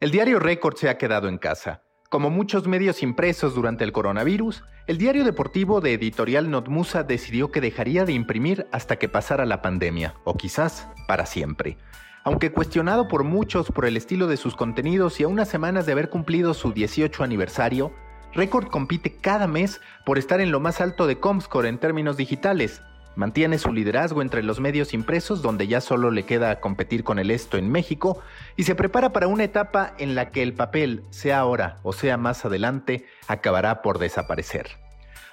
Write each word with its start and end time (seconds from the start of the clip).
El 0.00 0.12
diario 0.12 0.38
Récord 0.38 0.76
se 0.76 0.88
ha 0.88 0.96
quedado 0.96 1.26
en 1.26 1.38
casa. 1.38 1.82
Como 2.08 2.30
muchos 2.30 2.68
medios 2.68 3.02
impresos 3.02 3.56
durante 3.56 3.82
el 3.82 3.90
coronavirus, 3.90 4.62
el 4.86 4.96
diario 4.96 5.24
deportivo 5.24 5.80
de 5.80 5.92
editorial 5.92 6.52
Notmusa 6.52 7.02
decidió 7.02 7.50
que 7.50 7.60
dejaría 7.60 8.04
de 8.04 8.12
imprimir 8.12 8.68
hasta 8.70 8.94
que 8.94 9.08
pasara 9.08 9.44
la 9.44 9.60
pandemia, 9.60 10.14
o 10.22 10.36
quizás 10.36 10.86
para 11.08 11.26
siempre. 11.26 11.78
Aunque 12.22 12.52
cuestionado 12.52 13.08
por 13.08 13.24
muchos 13.24 13.72
por 13.72 13.86
el 13.86 13.96
estilo 13.96 14.28
de 14.28 14.36
sus 14.36 14.54
contenidos 14.54 15.18
y 15.18 15.24
a 15.24 15.28
unas 15.28 15.48
semanas 15.48 15.84
de 15.84 15.90
haber 15.90 16.10
cumplido 16.10 16.54
su 16.54 16.72
18 16.72 17.24
aniversario, 17.24 17.92
Record 18.34 18.68
compite 18.68 19.16
cada 19.16 19.48
mes 19.48 19.80
por 20.06 20.16
estar 20.16 20.40
en 20.40 20.52
lo 20.52 20.60
más 20.60 20.80
alto 20.80 21.08
de 21.08 21.18
Comscore 21.18 21.68
en 21.68 21.78
términos 21.78 22.16
digitales, 22.16 22.82
Mantiene 23.16 23.58
su 23.58 23.72
liderazgo 23.72 24.22
entre 24.22 24.42
los 24.42 24.60
medios 24.60 24.94
impresos, 24.94 25.42
donde 25.42 25.66
ya 25.66 25.80
solo 25.80 26.10
le 26.10 26.24
queda 26.24 26.60
competir 26.60 27.02
con 27.02 27.18
el 27.18 27.30
esto 27.30 27.56
en 27.58 27.70
México, 27.70 28.20
y 28.56 28.62
se 28.62 28.74
prepara 28.74 29.12
para 29.12 29.26
una 29.26 29.44
etapa 29.44 29.94
en 29.98 30.14
la 30.14 30.30
que 30.30 30.42
el 30.42 30.54
papel, 30.54 31.02
sea 31.10 31.40
ahora 31.40 31.78
o 31.82 31.92
sea 31.92 32.16
más 32.16 32.44
adelante, 32.44 33.04
acabará 33.26 33.82
por 33.82 33.98
desaparecer. 33.98 34.68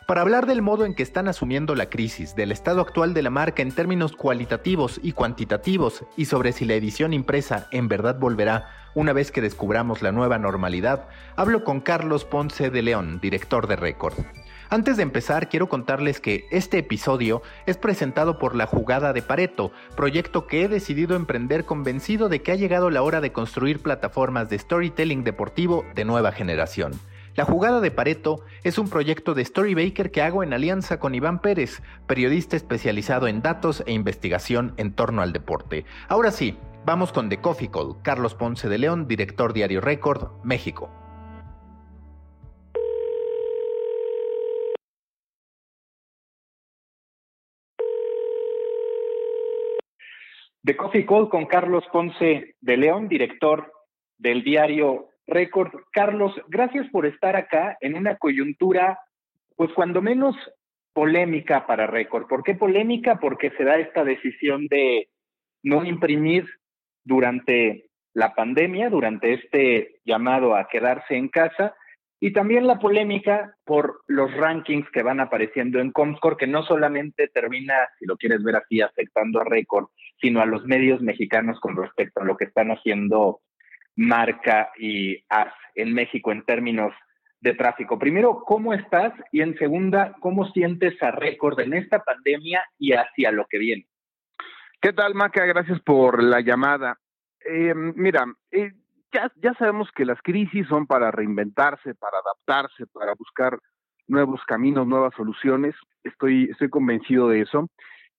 Para 0.08 0.22
hablar 0.22 0.46
del 0.46 0.62
modo 0.62 0.86
en 0.86 0.94
que 0.94 1.02
están 1.02 1.28
asumiendo 1.28 1.74
la 1.74 1.90
crisis, 1.90 2.36
del 2.36 2.52
estado 2.52 2.80
actual 2.80 3.16
de 3.16 3.24
la 3.24 3.32
marca 3.32 3.64
en 3.64 3.72
términos 3.72 4.16
cualitativos 4.16 5.00
y 5.02 5.14
cuantitativos, 5.14 6.04
y 6.16 6.26
sobre 6.26 6.52
si 6.52 6.66
la 6.66 6.76
edición 6.76 7.12
impresa 7.12 7.68
en 7.72 7.88
verdad 7.88 8.20
volverá 8.20 8.70
una 8.94 9.14
vez 9.14 9.32
que 9.32 9.42
descubramos 9.42 10.04
la 10.04 10.12
nueva 10.12 10.38
normalidad, 10.38 11.08
hablo 11.36 11.64
con 11.64 11.82
Carlos 11.82 12.24
Ponce 12.24 12.70
de 12.70 12.84
León, 12.84 13.20
director 13.20 13.66
de 13.66 13.78
Record. 13.78 14.14
Antes 14.70 14.98
de 14.98 15.04
empezar, 15.04 15.48
quiero 15.48 15.70
contarles 15.70 16.20
que 16.20 16.48
este 16.50 16.80
episodio 16.80 17.42
es 17.66 17.78
presentado 17.78 18.40
por 18.40 18.56
La 18.56 18.66
Jugada 18.66 19.14
de 19.14 19.22
Pareto, 19.22 19.72
proyecto 19.96 20.48
que 20.48 20.64
he 20.64 20.68
decidido 20.68 21.16
emprender 21.16 21.66
convencido 21.66 22.30
de 22.30 22.42
que 22.42 22.52
ha 22.52 22.56
llegado 22.56 22.90
la 22.90 23.04
hora 23.04 23.22
de 23.22 23.32
construir 23.32 23.82
plataformas 23.82 24.50
de 24.50 24.58
storytelling 24.58 25.24
deportivo 25.24 25.86
de 25.94 26.06
nueva 26.06 26.32
generación. 26.32 26.94
La 27.36 27.46
Jugada 27.46 27.80
de 27.82 27.92
Pareto 27.92 28.42
es 28.64 28.78
un 28.78 28.90
proyecto 28.90 29.34
de 29.34 29.44
Storybaker 29.44 30.10
que 30.10 30.22
hago 30.22 30.42
en 30.42 30.54
alianza 30.54 31.00
con 31.00 31.14
Iván 31.14 31.42
Pérez, 31.42 31.82
periodista 32.08 32.56
especializado 32.56 33.28
en 33.28 33.42
datos 33.42 33.84
e 33.86 33.92
investigación 33.92 34.74
en 34.78 34.94
torno 34.94 35.22
al 35.22 35.34
deporte. 35.34 35.86
Ahora 36.08 36.32
sí, 36.32 36.58
vamos 36.86 37.12
con 37.12 37.28
The 37.28 37.42
Coffee 37.42 37.70
Call, 37.70 37.98
Carlos 38.04 38.36
Ponce 38.36 38.70
de 38.70 38.78
León, 38.78 39.08
director 39.08 39.52
Diario 39.52 39.82
Record, 39.82 40.30
México. 40.44 41.05
De 50.66 50.76
Coffee 50.76 51.06
Call 51.06 51.30
con 51.30 51.46
Carlos 51.46 51.84
Ponce 51.94 52.56
de 52.60 52.78
León, 52.78 53.08
director 53.08 53.72
del 54.18 54.44
diario 54.44 55.10
Record. 55.28 55.70
Carlos, 55.92 56.34
gracias 56.48 56.90
por 56.90 57.06
estar 57.06 57.36
acá 57.36 57.78
en 57.82 57.96
una 57.96 58.18
coyuntura, 58.18 58.98
pues 59.56 59.72
cuando 59.74 60.02
menos 60.02 60.36
polémica 60.92 61.68
para 61.68 61.86
Record. 61.86 62.26
¿Por 62.26 62.42
qué 62.42 62.56
polémica? 62.56 63.20
Porque 63.20 63.52
se 63.52 63.64
da 63.64 63.78
esta 63.78 64.04
decisión 64.04 64.66
de 64.66 65.10
no 65.62 65.86
imprimir 65.86 66.48
durante 67.04 67.92
la 68.16 68.34
pandemia, 68.34 68.90
durante 68.90 69.34
este 69.34 70.00
llamado 70.04 70.56
a 70.56 70.68
quedarse 70.68 71.16
en 71.16 71.28
casa, 71.28 71.76
y 72.20 72.34
también 72.34 72.66
la 72.66 72.80
polémica 72.80 73.56
por 73.66 74.02
los 74.08 74.34
rankings 74.34 74.90
que 74.90 75.04
van 75.04 75.20
apareciendo 75.20 75.80
en 75.80 75.92
Comscore, 75.92 76.38
que 76.38 76.48
no 76.48 76.64
solamente 76.64 77.28
termina, 77.28 77.76
si 78.00 78.08
lo 78.08 78.18
quieres 78.18 78.42
ver 78.44 78.56
así, 78.56 78.82
afectando 78.82 79.42
a 79.42 79.44
Record, 79.44 79.90
sino 80.22 80.42
a 80.42 80.46
los 80.46 80.66
medios 80.66 81.02
mexicanos 81.02 81.60
con 81.60 81.76
respecto 81.76 82.22
a 82.22 82.26
lo 82.26 82.38
que 82.38 82.46
están 82.46 82.70
haciendo 82.70 83.42
Marca 83.96 84.72
y 84.78 85.24
AS 85.30 85.54
en 85.76 85.94
México 85.94 86.32
en 86.32 86.44
términos 86.44 86.94
de 87.42 87.54
tráfico. 87.54 88.00
Primero, 88.00 88.44
¿cómo 88.46 88.74
estás? 88.74 89.14
Y 89.32 89.42
en 89.42 89.58
segunda, 89.58 90.16
¿cómo 90.20 90.46
sientes 90.52 91.02
a 91.02 91.12
récord 91.12 91.60
en 91.60 91.74
esta 91.74 92.00
pandemia 92.00 92.64
y 92.80 92.94
hacia 92.94 93.32
lo 93.32 93.46
que 93.48 93.60
viene? 93.60 93.88
¿Qué 94.82 94.94
tal, 94.94 95.16
Maca? 95.16 95.46
Gracias 95.46 95.80
por 95.82 96.24
la 96.24 96.42
llamada. 96.42 96.98
Eh, 97.46 97.74
mira, 97.76 98.26
eh, 98.52 98.72
ya, 99.14 99.32
ya 99.36 99.54
sabemos 99.54 99.90
que 99.96 100.06
las 100.06 100.20
crisis 100.22 100.68
son 100.68 100.88
para 100.88 101.12
reinventarse, 101.12 101.94
para 101.96 102.18
adaptarse, 102.18 102.86
para 102.88 103.14
buscar 103.14 103.60
nuevos 104.08 104.42
caminos, 104.46 104.88
nuevas 104.88 105.14
soluciones. 105.16 105.76
Estoy, 106.04 106.50
estoy 106.52 106.70
convencido 106.70 107.30
de 107.30 107.42
eso. 107.42 107.70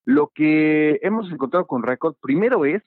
Lo 0.07 0.31
que 0.33 1.01
hemos 1.03 1.31
encontrado 1.33 1.67
con 1.67 1.83
Record, 1.83 2.15
primero 2.23 2.65
es 2.65 2.83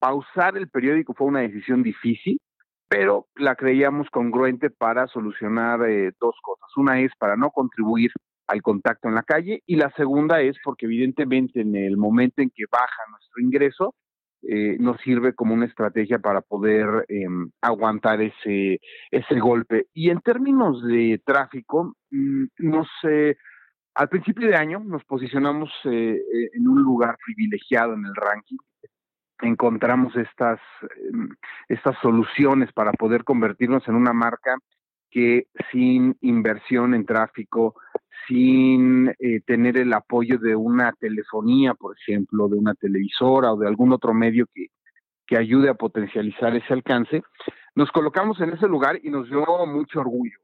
pausar 0.00 0.56
el 0.56 0.68
periódico 0.68 1.14
fue 1.14 1.28
una 1.28 1.40
decisión 1.40 1.84
difícil, 1.84 2.40
pero 2.88 3.28
la 3.36 3.54
creíamos 3.54 4.10
congruente 4.10 4.68
para 4.70 5.06
solucionar 5.06 5.88
eh, 5.88 6.12
dos 6.20 6.34
cosas. 6.42 6.68
Una 6.76 7.00
es 7.00 7.12
para 7.18 7.36
no 7.36 7.50
contribuir 7.50 8.10
al 8.48 8.60
contacto 8.60 9.08
en 9.08 9.14
la 9.14 9.22
calle 9.22 9.62
y 9.66 9.76
la 9.76 9.90
segunda 9.92 10.40
es 10.40 10.56
porque 10.64 10.86
evidentemente 10.86 11.60
en 11.60 11.76
el 11.76 11.96
momento 11.96 12.42
en 12.42 12.50
que 12.50 12.64
baja 12.70 13.02
nuestro 13.10 13.42
ingreso, 13.42 13.94
eh, 14.42 14.76
nos 14.78 15.00
sirve 15.00 15.32
como 15.32 15.54
una 15.54 15.66
estrategia 15.66 16.18
para 16.18 16.40
poder 16.40 17.04
em, 17.08 17.50
aguantar 17.60 18.20
ese, 18.20 18.80
ese 19.10 19.40
golpe. 19.40 19.86
Y 19.92 20.10
en 20.10 20.20
términos 20.20 20.84
de 20.84 21.20
tráfico, 21.24 21.94
mm, 22.10 22.44
no 22.58 22.84
sé, 23.00 23.36
al 23.96 24.10
principio 24.10 24.48
de 24.48 24.56
año 24.56 24.78
nos 24.80 25.04
posicionamos 25.04 25.70
eh, 25.84 25.90
eh, 25.90 26.50
en 26.52 26.68
un 26.68 26.82
lugar 26.82 27.16
privilegiado 27.24 27.94
en 27.94 28.04
el 28.04 28.14
ranking. 28.14 28.58
Encontramos 29.40 30.14
estas, 30.16 30.60
em, 31.12 31.30
estas 31.68 31.96
soluciones 32.02 32.70
para 32.74 32.92
poder 32.92 33.24
convertirnos 33.24 33.88
en 33.88 33.94
una 33.94 34.12
marca 34.12 34.58
que 35.10 35.46
sin 35.72 36.14
inversión 36.20 36.92
en 36.92 37.06
tráfico, 37.06 37.74
sin 38.28 39.08
eh, 39.18 39.40
tener 39.46 39.78
el 39.78 39.94
apoyo 39.94 40.38
de 40.38 40.54
una 40.54 40.92
telefonía, 40.92 41.72
por 41.72 41.96
ejemplo, 41.96 42.48
de 42.48 42.56
una 42.58 42.74
televisora 42.74 43.52
o 43.54 43.56
de 43.56 43.66
algún 43.66 43.92
otro 43.92 44.12
medio 44.12 44.46
que, 44.52 44.66
que 45.26 45.38
ayude 45.38 45.70
a 45.70 45.74
potencializar 45.74 46.54
ese 46.54 46.74
alcance, 46.74 47.22
nos 47.74 47.90
colocamos 47.92 48.40
en 48.42 48.50
ese 48.50 48.68
lugar 48.68 48.98
y 49.02 49.08
nos 49.08 49.26
dio 49.28 49.46
mucho 49.66 50.00
orgullo. 50.00 50.38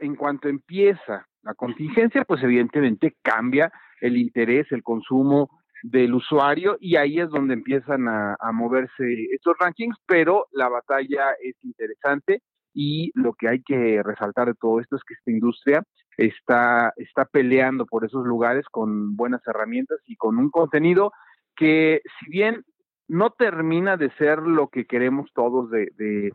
En 0.00 0.14
cuanto 0.14 0.48
empieza 0.48 1.27
la 1.42 1.54
contingencia, 1.54 2.24
pues 2.24 2.42
evidentemente 2.42 3.16
cambia 3.22 3.72
el 4.00 4.16
interés, 4.16 4.66
el 4.70 4.82
consumo 4.82 5.50
del 5.82 6.14
usuario 6.14 6.76
y 6.80 6.96
ahí 6.96 7.20
es 7.20 7.28
donde 7.30 7.54
empiezan 7.54 8.08
a, 8.08 8.36
moverse 8.52 9.26
estos 9.32 9.56
rankings, 9.58 9.96
pero 10.06 10.46
la 10.52 10.68
batalla 10.68 11.32
es 11.40 11.54
interesante 11.62 12.42
y 12.74 13.10
lo 13.14 13.32
que 13.34 13.48
hay 13.48 13.62
que 13.62 14.02
resaltar 14.02 14.48
de 14.48 14.54
todo 14.54 14.80
esto 14.80 14.96
es 14.96 15.02
que 15.04 15.14
esta 15.14 15.30
industria 15.30 15.82
está, 16.16 16.92
está 16.96 17.24
peleando 17.24 17.86
por 17.86 18.04
esos 18.04 18.26
lugares 18.26 18.66
con 18.70 19.16
buenas 19.16 19.40
herramientas 19.46 19.98
y 20.06 20.16
con 20.16 20.38
un 20.38 20.50
contenido 20.50 21.12
que 21.56 22.02
si 22.18 22.30
bien 22.30 22.64
no 23.06 23.30
termina 23.30 23.96
de 23.96 24.10
ser 24.16 24.40
lo 24.40 24.68
que 24.68 24.84
queremos 24.84 25.30
todos 25.32 25.70
de, 25.70 25.92
de 25.96 26.32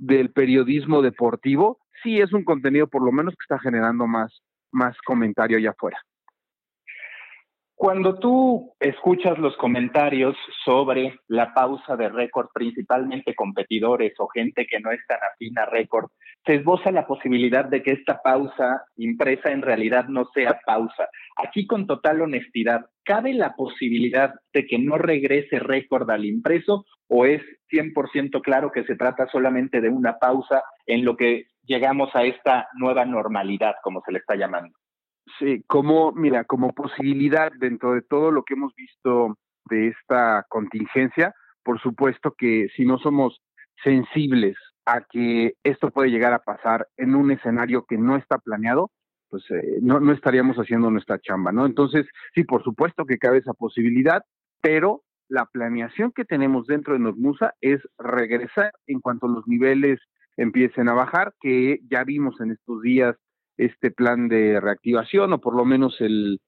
del 0.00 0.32
periodismo 0.32 1.02
deportivo, 1.02 1.78
sí 2.02 2.20
es 2.20 2.32
un 2.32 2.44
contenido 2.44 2.86
por 2.86 3.02
lo 3.02 3.12
menos 3.12 3.34
que 3.34 3.42
está 3.42 3.58
generando 3.58 4.06
más, 4.06 4.42
más 4.70 4.96
comentario 5.04 5.58
allá 5.58 5.70
afuera. 5.70 5.98
Cuando 7.80 8.18
tú 8.18 8.74
escuchas 8.78 9.38
los 9.38 9.56
comentarios 9.56 10.36
sobre 10.66 11.18
la 11.28 11.54
pausa 11.54 11.96
de 11.96 12.10
récord, 12.10 12.48
principalmente 12.52 13.34
competidores 13.34 14.12
o 14.18 14.28
gente 14.28 14.66
que 14.66 14.80
no 14.80 14.90
es 14.90 15.00
tan 15.08 15.16
afín 15.32 15.58
a 15.58 15.64
récord, 15.64 16.10
se 16.44 16.56
esboza 16.56 16.90
la 16.90 17.06
posibilidad 17.06 17.64
de 17.64 17.82
que 17.82 17.92
esta 17.92 18.20
pausa 18.20 18.84
impresa 18.96 19.50
en 19.50 19.62
realidad 19.62 20.08
no 20.08 20.26
sea 20.34 20.60
pausa. 20.66 21.08
Aquí 21.36 21.66
con 21.66 21.86
total 21.86 22.20
honestidad, 22.20 22.84
¿cabe 23.02 23.32
la 23.32 23.54
posibilidad 23.56 24.34
de 24.52 24.66
que 24.66 24.78
no 24.78 24.98
regrese 24.98 25.58
récord 25.58 26.10
al 26.10 26.26
impreso 26.26 26.84
o 27.10 27.26
es 27.26 27.42
100% 27.70 28.40
claro 28.40 28.70
que 28.70 28.84
se 28.84 28.94
trata 28.94 29.26
solamente 29.26 29.80
de 29.80 29.88
una 29.88 30.18
pausa 30.18 30.62
en 30.86 31.04
lo 31.04 31.16
que 31.16 31.46
llegamos 31.64 32.14
a 32.14 32.22
esta 32.22 32.68
nueva 32.74 33.04
normalidad, 33.04 33.74
como 33.82 34.00
se 34.06 34.12
le 34.12 34.20
está 34.20 34.36
llamando? 34.36 34.72
Sí, 35.38 35.62
como, 35.66 36.12
mira, 36.12 36.44
como 36.44 36.72
posibilidad 36.72 37.50
dentro 37.58 37.94
de 37.94 38.02
todo 38.02 38.30
lo 38.30 38.44
que 38.44 38.54
hemos 38.54 38.74
visto 38.76 39.36
de 39.68 39.88
esta 39.88 40.46
contingencia, 40.48 41.34
por 41.64 41.80
supuesto 41.80 42.34
que 42.38 42.68
si 42.76 42.84
no 42.84 42.98
somos 42.98 43.40
sensibles 43.82 44.56
a 44.86 45.00
que 45.02 45.54
esto 45.64 45.90
puede 45.90 46.10
llegar 46.10 46.32
a 46.32 46.42
pasar 46.42 46.86
en 46.96 47.16
un 47.16 47.32
escenario 47.32 47.86
que 47.88 47.98
no 47.98 48.16
está 48.16 48.38
planeado, 48.38 48.90
pues 49.28 49.44
eh, 49.50 49.78
no, 49.82 49.98
no 49.98 50.12
estaríamos 50.12 50.56
haciendo 50.56 50.90
nuestra 50.90 51.18
chamba, 51.18 51.50
¿no? 51.50 51.66
Entonces, 51.66 52.06
sí, 52.34 52.44
por 52.44 52.62
supuesto 52.62 53.04
que 53.04 53.18
cabe 53.18 53.38
esa 53.38 53.52
posibilidad, 53.52 54.22
pero 54.60 55.02
la 55.30 55.46
planeación 55.46 56.12
que 56.12 56.24
tenemos 56.24 56.66
dentro 56.66 56.94
de 56.94 56.98
Notmusa 56.98 57.54
es 57.60 57.80
regresar 57.98 58.72
en 58.86 59.00
cuanto 59.00 59.28
los 59.28 59.46
niveles 59.46 60.00
empiecen 60.36 60.88
a 60.88 60.94
bajar, 60.94 61.34
que 61.40 61.78
ya 61.88 62.02
vimos 62.04 62.40
en 62.40 62.50
estos 62.50 62.82
días 62.82 63.16
este 63.56 63.90
plan 63.90 64.28
de 64.28 64.60
reactivación 64.60 65.32
o 65.32 65.40
por 65.40 65.54
lo 65.54 65.64
menos 65.64 66.00
el, 66.00 66.40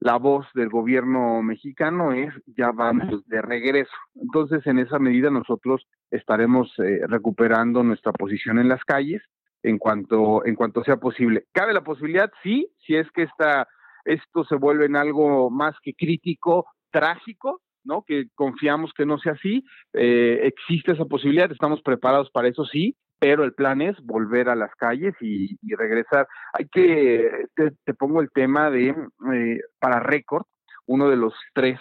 la 0.00 0.16
voz 0.18 0.46
del 0.54 0.68
gobierno 0.68 1.42
mexicano 1.42 2.12
es 2.12 2.34
ya 2.46 2.72
vamos 2.72 3.26
de 3.26 3.40
regreso. 3.40 3.92
Entonces, 4.14 4.66
en 4.66 4.80
esa 4.80 4.98
medida 4.98 5.30
nosotros 5.30 5.86
estaremos 6.10 6.72
eh, 6.78 7.00
recuperando 7.06 7.82
nuestra 7.82 8.12
posición 8.12 8.58
en 8.58 8.68
las 8.68 8.84
calles 8.84 9.22
en 9.62 9.78
cuanto 9.78 10.44
en 10.44 10.56
cuanto 10.56 10.84
sea 10.84 10.98
posible. 10.98 11.46
Cabe 11.52 11.72
la 11.72 11.82
posibilidad, 11.82 12.30
sí, 12.42 12.68
si 12.86 12.96
es 12.96 13.10
que 13.12 13.22
esta 13.22 13.66
esto 14.04 14.44
se 14.44 14.56
vuelve 14.56 14.86
en 14.86 14.96
algo 14.96 15.50
más 15.50 15.74
que 15.82 15.94
crítico, 15.94 16.66
trágico, 16.90 17.60
¿no? 17.86 18.02
Que 18.06 18.26
confiamos 18.34 18.92
que 18.92 19.06
no 19.06 19.18
sea 19.18 19.32
así. 19.32 19.64
Eh, 19.92 20.40
existe 20.42 20.92
esa 20.92 21.04
posibilidad, 21.04 21.50
estamos 21.50 21.80
preparados 21.82 22.30
para 22.30 22.48
eso, 22.48 22.64
sí, 22.64 22.96
pero 23.18 23.44
el 23.44 23.54
plan 23.54 23.80
es 23.80 23.96
volver 24.02 24.48
a 24.48 24.56
las 24.56 24.74
calles 24.74 25.14
y, 25.20 25.56
regresar. 25.76 26.26
Hay 26.52 26.68
que, 26.68 27.46
te, 27.54 27.94
pongo 27.94 28.20
el 28.20 28.30
tema 28.30 28.70
de, 28.70 28.94
eh, 29.34 29.60
para 29.78 30.00
récord, 30.00 30.44
uno 30.86 31.08
de 31.08 31.16
los 31.16 31.34
tres 31.54 31.80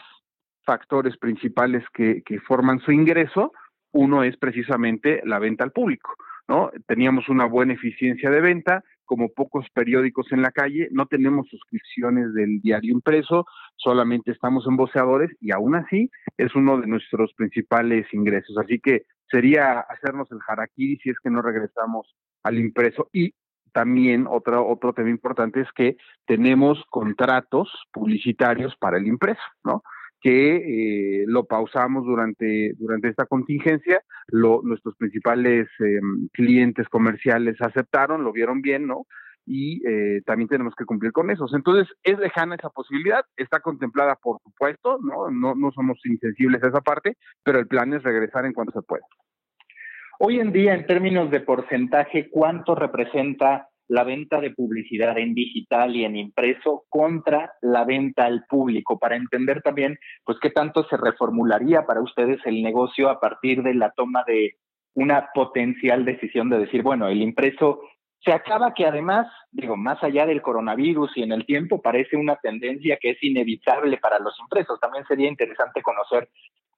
factores 0.66 1.18
principales 1.18 1.84
que, 1.94 2.24
que 2.25 2.40
forman 2.40 2.80
su 2.80 2.92
ingreso, 2.92 3.51
uno 3.92 4.24
es 4.24 4.36
precisamente 4.38 5.22
la 5.25 5.40
venta 5.40 5.63
al 5.63 5.72
público, 5.72 6.16
¿no? 6.48 6.72
Teníamos 6.88 7.30
una 7.30 7.46
buena 7.46 7.74
eficiencia 7.74 8.30
de 8.30 8.42
venta, 8.42 8.84
como 9.06 9.30
pocos 9.30 9.66
periódicos 9.74 10.31
en 10.31 10.42
la 10.42 10.52
calle, 10.52 10.90
no 10.92 11.06
tenemos 11.06 11.48
suscripciones 11.50 12.34
del 12.34 12.60
diario 12.62 12.94
impreso, 12.94 13.46
solamente 13.75 14.31
estamos 14.31 14.66
en 14.68 14.78
voceadores 14.78 15.31
y 15.40 15.52
aún 15.52 15.75
así 15.75 16.10
es 16.38 16.54
uno 16.56 16.80
de 16.80 16.88
nuestros 16.88 17.34
principales 17.34 18.06
ingresos. 18.13 18.57
Así 18.57 18.80
que 18.80 19.04
sería 19.30 19.80
hacernos 19.80 20.31
el 20.31 20.40
harakiri 20.48 20.98
si 20.98 21.10
es 21.10 21.19
que 21.19 21.30
no 21.30 21.42
regresamos 21.42 22.16
al 22.44 22.60
impreso. 22.60 23.10
Y 23.13 23.34
también 23.74 24.25
otro, 24.30 24.68
otro 24.68 24.94
tema 24.94 25.10
importante 25.10 25.62
es 25.62 25.68
que 25.75 25.98
tenemos 26.25 26.84
contratos 26.90 27.69
publicitarios 27.92 28.75
para 28.78 28.98
el 28.98 29.08
impreso, 29.08 29.44
¿no? 29.63 29.84
Que 30.21 30.56
eh, 31.21 31.25
lo 31.27 31.45
pausamos 31.45 32.06
durante, 32.06 32.73
durante 32.77 33.09
esta 33.09 33.25
contingencia, 33.25 34.01
lo, 34.27 34.62
nuestros 34.63 34.95
principales 34.95 35.67
em, 35.79 36.27
clientes 36.33 36.88
comerciales 36.89 37.62
aceptaron, 37.62 38.23
lo 38.23 38.31
vieron 38.31 38.62
bien, 38.62 38.88
¿no? 38.88 39.06
Y 39.45 39.88
eh, 39.88 40.21
también 40.25 40.47
tenemos 40.50 40.73
que 40.75 40.85
cumplir 40.85 41.12
con 41.12 41.29
esos. 41.29 41.53
Entonces, 41.53 41.88
es 42.03 42.17
lejana 42.17 42.56
esa 42.56 42.69
posibilidad, 42.69 43.23
está 43.38 43.59
contemplada, 43.59 44.15
por 44.15 44.39
supuesto, 44.41 44.97
¿no? 45.03 45.29
No, 45.29 45.53
no 45.53 45.71
somos 45.71 46.00
insensibles 46.06 46.63
a 46.63 46.69
esa 46.69 46.81
parte, 46.81 47.17
pero 47.44 47.59
el 47.59 47.67
plan 47.67 47.94
es 47.94 48.01
regresar 48.01 48.45
en 48.45 48.53
cuanto 48.53 48.71
se 48.71 48.85
pueda. 48.85 49.06
Hoy 50.17 50.39
en 50.39 50.51
día, 50.51 50.73
en 50.73 50.88
términos 50.88 51.29
de 51.29 51.41
porcentaje, 51.41 52.29
¿cuánto 52.29 52.73
representa 52.73 53.69
la 53.88 54.04
venta 54.04 54.42
de 54.42 54.52
publicidad 54.52 55.18
en 55.18 55.34
digital 55.34 55.96
y 55.96 56.06
en 56.06 56.16
impreso 56.16 56.86
contra 56.90 57.54
la 57.62 57.84
venta 57.84 58.26
al 58.26 58.46
público, 58.50 58.98
para 58.98 59.16
entender 59.16 59.62
también, 59.62 59.98
pues, 60.24 60.38
qué 60.42 60.50
tanto 60.50 60.84
se 60.86 60.98
reformularía 60.98 61.86
para 61.86 62.02
ustedes 62.02 62.40
el 62.46 62.64
negocio 62.64 63.10
a 63.10 63.20
partir 63.20 63.64
de 63.64 63.74
la 63.74 63.92
toma 63.92 64.24
de 64.26 64.56
una 64.94 65.30
potencial 65.34 66.06
decisión 66.06 66.50
de 66.50 66.60
decir, 66.60 66.82
bueno, 66.82 67.08
el 67.08 67.22
impreso 67.22 67.82
se 68.26 68.32
acaba 68.32 68.74
que 68.74 68.88
además, 68.88 69.28
digo, 69.52 69.78
más 69.78 70.04
allá 70.04 70.26
del 70.26 70.42
coronavirus 70.42 71.16
y 71.16 71.24
en 71.24 71.32
el 71.32 71.46
tiempo, 71.46 71.82
parece 71.82 72.18
una 72.18 72.38
tendencia 72.38 72.98
que 73.00 73.12
es 73.12 73.22
inevitable 73.22 73.98
para 73.98 74.18
los 74.18 74.38
impresos. 74.40 74.80
También 74.80 75.06
sería 75.06 75.30
interesante 75.30 75.84
conocer 75.84 76.30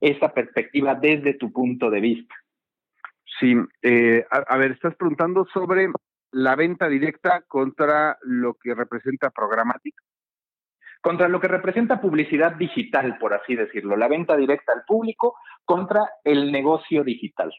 esa 0.02 0.34
perspectiva 0.34 0.96
desde 0.96 1.36
tu 1.36 1.52
punto 1.54 1.90
de 1.90 2.02
vista. 2.02 2.36
Sí, 3.40 3.56
eh, 3.82 4.26
a, 4.30 4.58
ver, 4.58 4.72
estás 4.72 4.96
preguntando 4.96 5.46
sobre 5.54 5.90
la 6.32 6.56
venta 6.56 6.88
directa 6.88 7.44
contra 7.48 8.18
lo 8.22 8.56
que 8.56 8.74
representa 8.74 9.30
programática? 9.30 10.04
Contra 11.02 11.28
lo 11.28 11.40
que 11.40 11.48
representa 11.48 12.02
publicidad 12.02 12.54
digital, 12.56 13.18
por 13.20 13.34
así 13.34 13.56
decirlo, 13.56 13.96
la 13.96 14.08
venta 14.08 14.36
directa 14.36 14.74
al 14.74 14.84
público 14.86 15.36
contra 15.64 16.02
el 16.24 16.52
negocio 16.52 17.04
digital. 17.04 17.54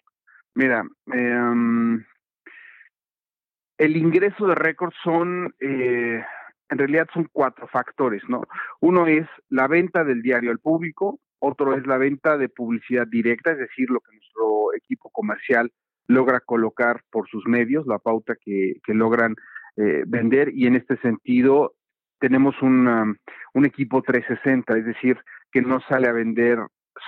Mira, 0.55 0.85
em, 1.06 2.05
el 3.79 3.97
ingreso 3.97 4.47
de 4.49 4.55
récord 4.56 4.93
son, 5.05 5.55
eh, 5.61 6.23
en 6.69 6.79
realidad 6.79 7.09
son 7.14 7.29
cuatro 7.32 7.69
factores, 7.69 8.23
¿no? 8.29 8.43
Uno 8.81 9.06
es 9.06 9.26
la 9.49 9.69
venta 9.69 10.05
del 10.05 10.21
diario 10.21 10.50
al 10.50 10.59
público, 10.59 11.21
otro 11.38 11.76
es 11.76 11.87
la 11.87 11.97
venta 11.97 12.37
de 12.37 12.49
publicidad 12.49 13.06
directa, 13.06 13.53
es 13.53 13.59
decir, 13.59 13.88
lo 13.88 14.00
que 14.00 14.17
nuestro 14.17 14.75
equipo 14.75 15.11
comercial 15.11 15.73
logra 16.08 16.40
colocar 16.40 17.02
por 17.10 17.28
sus 17.28 17.46
medios 17.46 17.87
la 17.87 17.99
pauta 17.99 18.34
que, 18.34 18.81
logran 18.88 19.37
eh, 19.76 20.02
vender 20.06 20.50
y 20.55 20.66
en 20.66 20.75
este 20.75 20.96
sentido 20.96 21.75
tenemos 22.19 22.56
un 22.62 23.16
equipo 23.64 24.02
360, 24.02 24.76
es 24.76 24.84
decir, 24.84 25.19
que 25.52 25.62
no 25.62 25.81
sale 25.88 26.08
a 26.08 26.12
vender 26.12 26.58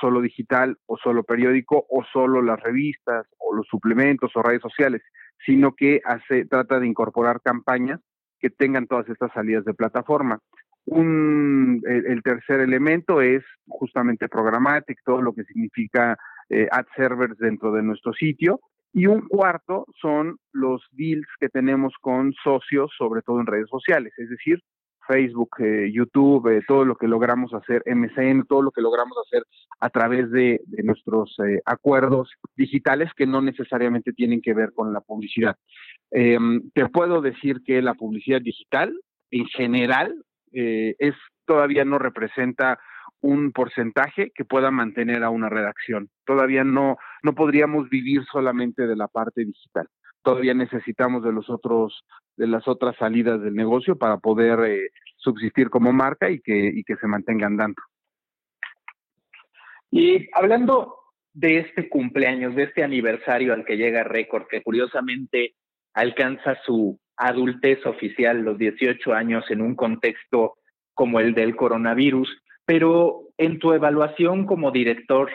solo 0.00 0.20
digital 0.20 0.78
o 0.86 0.96
solo 0.96 1.24
periódico 1.24 1.84
o 1.88 2.04
solo 2.04 2.42
las 2.42 2.60
revistas 2.60 3.26
o 3.38 3.54
los 3.54 3.66
suplementos 3.66 4.30
o 4.34 4.42
redes 4.42 4.62
sociales, 4.62 5.02
sino 5.44 5.74
que 5.74 6.00
hace, 6.04 6.44
trata 6.44 6.78
de 6.78 6.86
incorporar 6.86 7.40
campañas 7.40 8.00
que 8.38 8.50
tengan 8.50 8.86
todas 8.86 9.08
estas 9.08 9.32
salidas 9.32 9.64
de 9.64 9.74
plataforma. 9.74 10.38
Un, 10.86 11.82
el, 11.84 12.22
tercer 12.22 12.60
elemento 12.60 13.20
es 13.20 13.44
justamente 13.66 14.28
programático, 14.28 15.00
todo 15.04 15.22
lo 15.22 15.32
que 15.34 15.44
significa 15.44 16.16
eh, 16.48 16.68
ad 16.70 16.86
servers 16.96 17.36
dentro 17.38 17.72
de 17.72 17.82
nuestro 17.82 18.12
sitio 18.12 18.60
y 18.92 19.06
un 19.06 19.26
cuarto 19.28 19.86
son 20.00 20.38
los 20.52 20.82
deals 20.92 21.26
que 21.38 21.48
tenemos 21.48 21.94
con 22.00 22.32
socios, 22.42 22.90
sobre 22.96 23.22
todo 23.22 23.40
en 23.40 23.46
redes 23.46 23.68
sociales, 23.68 24.12
es 24.16 24.28
decir, 24.28 24.60
Facebook, 25.10 25.56
eh, 25.58 25.90
YouTube, 25.92 26.48
eh, 26.48 26.62
todo 26.66 26.84
lo 26.84 26.94
que 26.94 27.08
logramos 27.08 27.52
hacer, 27.52 27.82
MCN, 27.86 28.44
todo 28.46 28.62
lo 28.62 28.70
que 28.70 28.80
logramos 28.80 29.16
hacer 29.26 29.42
a 29.80 29.90
través 29.90 30.30
de, 30.30 30.60
nuestros 30.84 31.36
eh, 31.40 31.60
acuerdos 31.64 32.30
digitales 32.56 33.10
que 33.16 33.26
no 33.26 33.42
necesariamente 33.42 34.12
tienen 34.12 34.40
que 34.40 34.54
ver 34.54 34.72
con 34.72 34.92
la 34.92 35.00
publicidad. 35.00 35.56
Em, 36.10 36.70
te 36.74 36.88
puedo 36.88 37.20
decir 37.20 37.60
que 37.64 37.82
la 37.82 37.94
publicidad 37.94 38.40
digital 38.40 38.94
en 39.30 39.46
general 39.46 40.24
es 40.52 41.14
todavía 41.44 41.84
no 41.84 42.00
representa 42.00 42.80
un 43.20 43.52
porcentaje 43.52 44.32
que 44.34 44.44
pueda 44.44 44.72
mantener 44.72 45.22
a 45.22 45.30
una 45.30 45.48
redacción. 45.48 46.08
Todavía 46.24 46.64
no, 46.64 46.96
no 47.22 47.34
podríamos 47.34 47.88
vivir 47.88 48.24
solamente 48.30 48.86
de 48.86 48.96
la 48.96 49.08
parte 49.08 49.44
digital. 49.44 49.88
Todavía 50.22 50.54
necesitamos 50.54 51.22
de 51.22 51.32
los 51.32 51.48
otros, 51.48 52.04
de 52.36 52.46
las 52.46 52.68
otras 52.68 52.96
salidas 52.96 53.40
del 53.40 53.54
negocio 53.54 53.96
para 53.96 54.18
poder 54.18 54.60
eh, 54.70 54.90
subsistir 55.16 55.70
como 55.70 55.92
marca 55.92 56.30
y 56.30 56.40
que, 56.40 56.70
y 56.74 56.84
que 56.84 56.96
se 56.96 57.06
mantengan 57.06 57.56
dando. 57.56 57.82
Y 59.90 60.28
hablando 60.34 60.96
de 61.32 61.58
este 61.58 61.88
cumpleaños, 61.88 62.54
de 62.54 62.64
este 62.64 62.84
aniversario 62.84 63.52
al 63.52 63.64
que 63.64 63.76
llega 63.76 64.04
Récord, 64.04 64.46
que 64.48 64.62
curiosamente 64.62 65.54
alcanza 65.94 66.56
su 66.64 66.98
adultez 67.16 67.84
oficial, 67.86 68.42
los 68.42 68.58
18 68.58 69.12
años, 69.12 69.44
en 69.50 69.60
un 69.60 69.74
contexto 69.74 70.54
como 70.94 71.20
el 71.20 71.34
del 71.34 71.56
coronavirus, 71.56 72.42
pero 72.64 73.22
en 73.36 73.58
tu 73.58 73.72
evaluación 73.72 74.46
como 74.46 74.70
director 74.70 75.30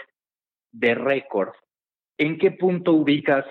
de 0.71 0.95
récord, 0.95 1.53
¿en 2.17 2.37
qué 2.37 2.51
punto 2.51 2.93
ubicas 2.93 3.45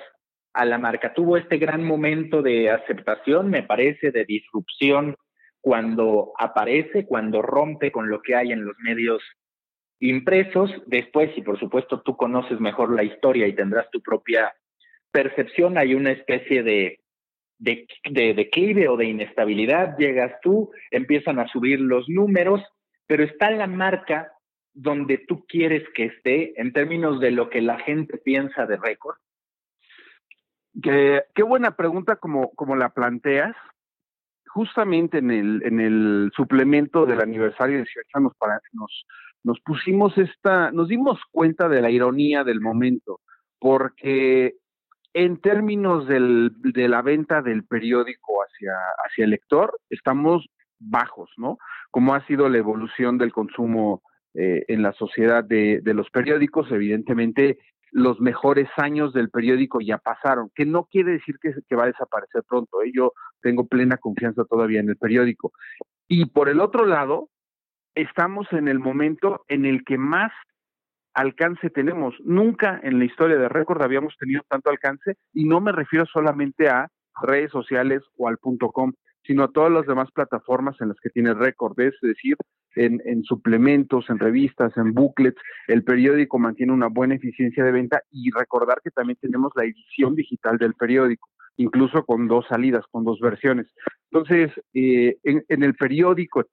a 0.52 0.64
la 0.64 0.78
marca? 0.78 1.12
Tuvo 1.14 1.36
este 1.36 1.58
gran 1.58 1.84
momento 1.84 2.42
de 2.42 2.70
aceptación, 2.70 3.50
me 3.50 3.62
parece, 3.62 4.10
de 4.10 4.24
disrupción 4.24 5.16
cuando 5.60 6.32
aparece, 6.38 7.06
cuando 7.06 7.42
rompe 7.42 7.90
con 7.90 8.08
lo 8.08 8.20
que 8.20 8.34
hay 8.34 8.52
en 8.52 8.64
los 8.64 8.76
medios 8.78 9.22
impresos. 10.00 10.70
Después, 10.86 11.30
y 11.36 11.42
por 11.42 11.58
supuesto 11.58 12.02
tú 12.02 12.16
conoces 12.16 12.60
mejor 12.60 12.94
la 12.94 13.02
historia 13.02 13.46
y 13.46 13.54
tendrás 13.54 13.90
tu 13.90 14.02
propia 14.02 14.52
percepción, 15.10 15.78
hay 15.78 15.94
una 15.94 16.10
especie 16.10 16.62
de, 16.62 17.00
de, 17.58 17.86
de 18.10 18.34
declive 18.34 18.88
o 18.88 18.96
de 18.96 19.06
inestabilidad. 19.06 19.96
Llegas 19.96 20.32
tú, 20.42 20.70
empiezan 20.90 21.38
a 21.38 21.48
subir 21.48 21.80
los 21.80 22.08
números 22.08 22.62
pero 23.06 23.24
está 23.24 23.50
la 23.50 23.66
marca 23.66 24.32
donde 24.74 25.18
tú 25.18 25.46
quieres 25.46 25.88
que 25.94 26.06
esté 26.06 26.60
en 26.60 26.72
términos 26.72 27.20
de 27.20 27.30
lo 27.30 27.48
que 27.48 27.62
la 27.62 27.78
gente 27.78 28.18
piensa 28.18 28.66
de 28.66 28.76
récord? 28.76 29.16
Qué, 30.82 31.22
qué 31.34 31.42
buena 31.42 31.76
pregunta 31.76 32.16
como, 32.16 32.50
como 32.54 32.76
la 32.76 32.90
planteas. 32.90 33.56
Justamente 34.48 35.18
en 35.18 35.30
el, 35.30 35.62
en 35.64 35.80
el 35.80 36.32
suplemento 36.36 37.06
del 37.06 37.20
aniversario 37.20 37.76
de 37.76 37.82
18 37.82 38.08
años 38.18 38.32
para, 38.38 38.60
nos, 38.72 39.06
nos 39.42 39.60
pusimos 39.60 40.16
esta, 40.18 40.70
nos 40.70 40.88
dimos 40.88 41.20
cuenta 41.30 41.68
de 41.68 41.82
la 41.82 41.90
ironía 41.90 42.44
del 42.44 42.60
momento, 42.60 43.20
porque 43.58 44.54
en 45.12 45.40
términos 45.40 46.06
del, 46.06 46.52
de 46.60 46.88
la 46.88 47.02
venta 47.02 47.42
del 47.42 47.64
periódico 47.64 48.42
hacia, 48.42 48.72
hacia 49.04 49.24
el 49.24 49.30
lector, 49.30 49.78
estamos 49.90 50.46
bajos, 50.78 51.30
¿no? 51.36 51.58
Como 51.90 52.14
ha 52.14 52.26
sido 52.26 52.48
la 52.48 52.58
evolución 52.58 53.18
del 53.18 53.32
consumo 53.32 54.02
eh, 54.34 54.64
en 54.68 54.82
la 54.82 54.92
sociedad 54.92 55.44
de, 55.44 55.80
los 55.84 56.10
periódicos, 56.10 56.70
evidentemente 56.70 57.58
los 57.92 58.20
mejores 58.20 58.68
años 58.76 59.12
del 59.12 59.30
periódico 59.30 59.80
ya 59.80 59.98
pasaron, 59.98 60.50
que 60.54 60.66
no 60.66 60.86
quiere 60.86 61.12
decir 61.12 61.36
que, 61.40 61.76
va 61.76 61.84
a 61.84 61.88
desaparecer 61.88 62.42
pronto, 62.48 62.82
¿eh? 62.82 62.90
yo 62.92 63.12
tengo 63.40 63.68
plena 63.68 63.96
confianza 63.96 64.44
todavía 64.44 64.80
en 64.80 64.88
el 64.88 64.96
periódico. 64.96 65.52
Y 66.08 66.26
por 66.26 66.48
el 66.48 66.60
otro 66.60 66.84
lado, 66.84 67.28
estamos 67.94 68.52
en 68.52 68.66
el 68.66 68.80
momento 68.80 69.44
en 69.46 69.64
el 69.64 69.84
que 69.84 69.98
más 69.98 70.32
alcance 71.14 71.70
tenemos. 71.70 72.14
Nunca 72.24 72.80
en 72.82 72.98
la 72.98 73.04
historia 73.04 73.36
de 73.36 73.48
récord 73.48 73.82
habíamos 73.82 74.16
tenido 74.18 74.42
tanto 74.48 74.70
alcance 74.70 75.16
y 75.32 75.44
no 75.44 75.60
me 75.60 75.72
refiero 75.72 76.04
solamente 76.06 76.68
a 76.68 76.88
redes 77.22 77.52
sociales 77.52 78.02
o 78.16 78.28
al 78.28 78.38
punto 78.38 78.70
com, 78.70 78.92
sino 79.24 79.44
a 79.44 79.52
todas 79.52 79.70
las 79.70 79.86
demás 79.86 80.10
plataformas 80.12 80.74
en 80.80 80.88
las 80.88 80.98
que 81.00 81.10
tiene 81.10 81.32
récord, 81.34 81.78
es 81.80 81.94
decir, 82.02 82.36
en, 82.74 83.00
en, 83.04 83.22
suplementos, 83.24 84.08
en 84.10 84.18
revistas, 84.18 84.76
en 84.76 84.92
booklets, 84.92 85.40
el 85.68 85.84
periódico 85.84 86.38
mantiene 86.38 86.72
una 86.72 86.88
buena 86.88 87.14
eficiencia 87.14 87.64
de 87.64 87.72
venta 87.72 88.02
y 88.10 88.30
recordar 88.30 88.80
que 88.82 88.90
también 88.90 89.18
tenemos 89.20 89.52
la 89.54 89.64
edición 89.64 90.14
digital 90.14 90.58
del 90.58 90.74
periódico, 90.74 91.28
incluso 91.56 92.04
con 92.04 92.28
dos 92.28 92.46
salidas, 92.48 92.84
con 92.90 93.04
dos 93.04 93.20
versiones. 93.20 93.66
Entonces, 94.10 94.50
eh, 94.72 95.16
en, 95.22 95.44
en 95.48 95.62
el 95.62 95.74
periódico 95.74 96.44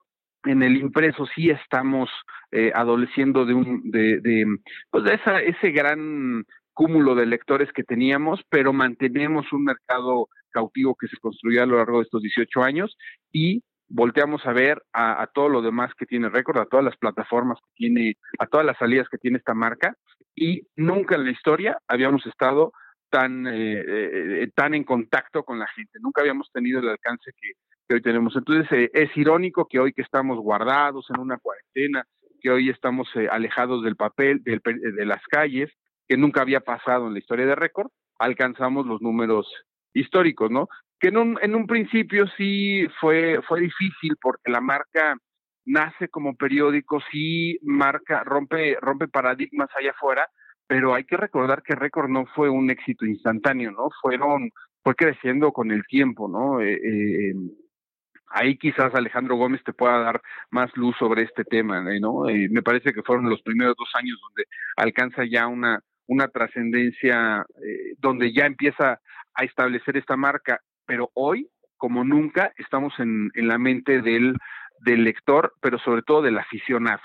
en 0.44 0.62
el 0.62 0.76
impreso 0.76 1.26
sí 1.34 1.50
estamos 1.50 2.10
eh, 2.50 2.72
adoleciendo 2.74 3.44
de 3.44 3.54
un 3.54 3.90
de, 3.90 4.20
de 4.20 4.44
pues 4.90 5.04
de 5.04 5.14
esa 5.14 5.40
ese 5.40 5.70
gran 5.70 6.44
cúmulo 6.72 7.14
de 7.14 7.26
lectores 7.26 7.70
que 7.72 7.84
teníamos, 7.84 8.40
pero 8.48 8.72
mantenemos 8.72 9.52
un 9.52 9.64
mercado 9.64 10.28
cautivo 10.50 10.96
que 10.98 11.08
se 11.08 11.18
construyó 11.18 11.62
a 11.62 11.66
lo 11.66 11.76
largo 11.76 11.98
de 11.98 12.04
estos 12.04 12.22
18 12.22 12.62
años 12.62 12.96
y 13.30 13.62
volteamos 13.92 14.44
a 14.46 14.52
ver 14.52 14.82
a, 14.92 15.22
a 15.22 15.26
todo 15.26 15.48
lo 15.48 15.62
demás 15.62 15.92
que 15.94 16.06
tiene 16.06 16.28
récord, 16.28 16.58
a 16.58 16.66
todas 16.66 16.84
las 16.84 16.96
plataformas 16.96 17.58
que 17.60 17.72
tiene, 17.74 18.16
a 18.38 18.46
todas 18.46 18.64
las 18.64 18.78
salidas 18.78 19.08
que 19.08 19.18
tiene 19.18 19.38
esta 19.38 19.54
marca 19.54 19.94
y 20.34 20.62
nunca 20.76 21.14
en 21.16 21.24
la 21.24 21.30
historia 21.30 21.78
habíamos 21.86 22.26
estado 22.26 22.72
tan, 23.10 23.46
eh, 23.46 23.84
eh, 23.86 24.50
tan 24.54 24.74
en 24.74 24.84
contacto 24.84 25.44
con 25.44 25.58
la 25.58 25.66
gente, 25.68 25.98
nunca 26.00 26.22
habíamos 26.22 26.50
tenido 26.50 26.80
el 26.80 26.88
alcance 26.88 27.32
que, 27.38 27.52
que 27.86 27.96
hoy 27.96 28.02
tenemos. 28.02 28.34
Entonces, 28.34 28.66
eh, 28.72 28.90
es 28.94 29.14
irónico 29.16 29.68
que 29.68 29.78
hoy 29.78 29.92
que 29.92 30.00
estamos 30.02 30.38
guardados 30.38 31.06
en 31.10 31.20
una 31.20 31.36
cuarentena, 31.36 32.06
que 32.40 32.50
hoy 32.50 32.70
estamos 32.70 33.08
eh, 33.14 33.28
alejados 33.30 33.84
del 33.84 33.96
papel, 33.96 34.42
del, 34.42 34.62
de 34.64 35.04
las 35.04 35.22
calles, 35.26 35.70
que 36.08 36.16
nunca 36.16 36.40
había 36.40 36.60
pasado 36.60 37.06
en 37.06 37.12
la 37.12 37.18
historia 37.18 37.44
de 37.44 37.54
récord, 37.54 37.88
alcanzamos 38.18 38.86
los 38.86 39.02
números 39.02 39.46
históricos, 39.92 40.50
¿no? 40.50 40.68
Que 41.02 41.08
en 41.08 41.16
un, 41.16 41.36
en 41.42 41.56
un 41.56 41.66
principio 41.66 42.28
sí 42.36 42.86
fue, 43.00 43.40
fue 43.48 43.62
difícil 43.62 44.16
porque 44.22 44.52
la 44.52 44.60
marca 44.60 45.16
nace 45.64 46.08
como 46.08 46.36
periódico, 46.36 47.00
sí 47.10 47.58
marca, 47.62 48.22
rompe, 48.22 48.76
rompe 48.80 49.08
paradigmas 49.08 49.68
allá 49.74 49.90
afuera, 49.90 50.28
pero 50.68 50.94
hay 50.94 51.02
que 51.02 51.16
recordar 51.16 51.64
que 51.64 51.74
Récord 51.74 52.08
no 52.08 52.26
fue 52.36 52.48
un 52.48 52.70
éxito 52.70 53.04
instantáneo, 53.04 53.72
¿no? 53.72 53.88
Fueron, 54.00 54.50
fue 54.84 54.94
creciendo 54.94 55.50
con 55.50 55.72
el 55.72 55.82
tiempo, 55.88 56.28
¿no? 56.28 56.60
Eh, 56.60 56.74
eh, 56.74 57.34
ahí 58.28 58.56
quizás 58.56 58.94
Alejandro 58.94 59.34
Gómez 59.34 59.64
te 59.64 59.72
pueda 59.72 59.98
dar 59.98 60.22
más 60.52 60.70
luz 60.76 60.94
sobre 61.00 61.22
este 61.24 61.42
tema, 61.42 61.78
¿eh? 61.92 61.98
¿no? 61.98 62.26
Me 62.48 62.62
parece 62.62 62.92
que 62.92 63.02
fueron 63.02 63.28
los 63.28 63.42
primeros 63.42 63.74
dos 63.76 63.90
años 63.94 64.20
donde 64.22 64.44
alcanza 64.76 65.24
ya 65.24 65.48
una, 65.48 65.80
una 66.06 66.28
trascendencia, 66.28 67.44
donde 67.98 68.32
ya 68.32 68.46
empieza 68.46 69.00
a 69.34 69.44
establecer 69.44 69.96
esta 69.96 70.16
marca, 70.16 70.60
pero 70.92 71.10
hoy, 71.14 71.48
como 71.78 72.04
nunca, 72.04 72.52
estamos 72.58 72.92
en, 72.98 73.30
en 73.32 73.48
la 73.48 73.56
mente 73.56 74.02
del, 74.02 74.36
del 74.80 75.04
lector, 75.04 75.54
pero 75.62 75.78
sobre 75.78 76.02
todo 76.02 76.20
del 76.20 76.36
aficionado. 76.36 77.00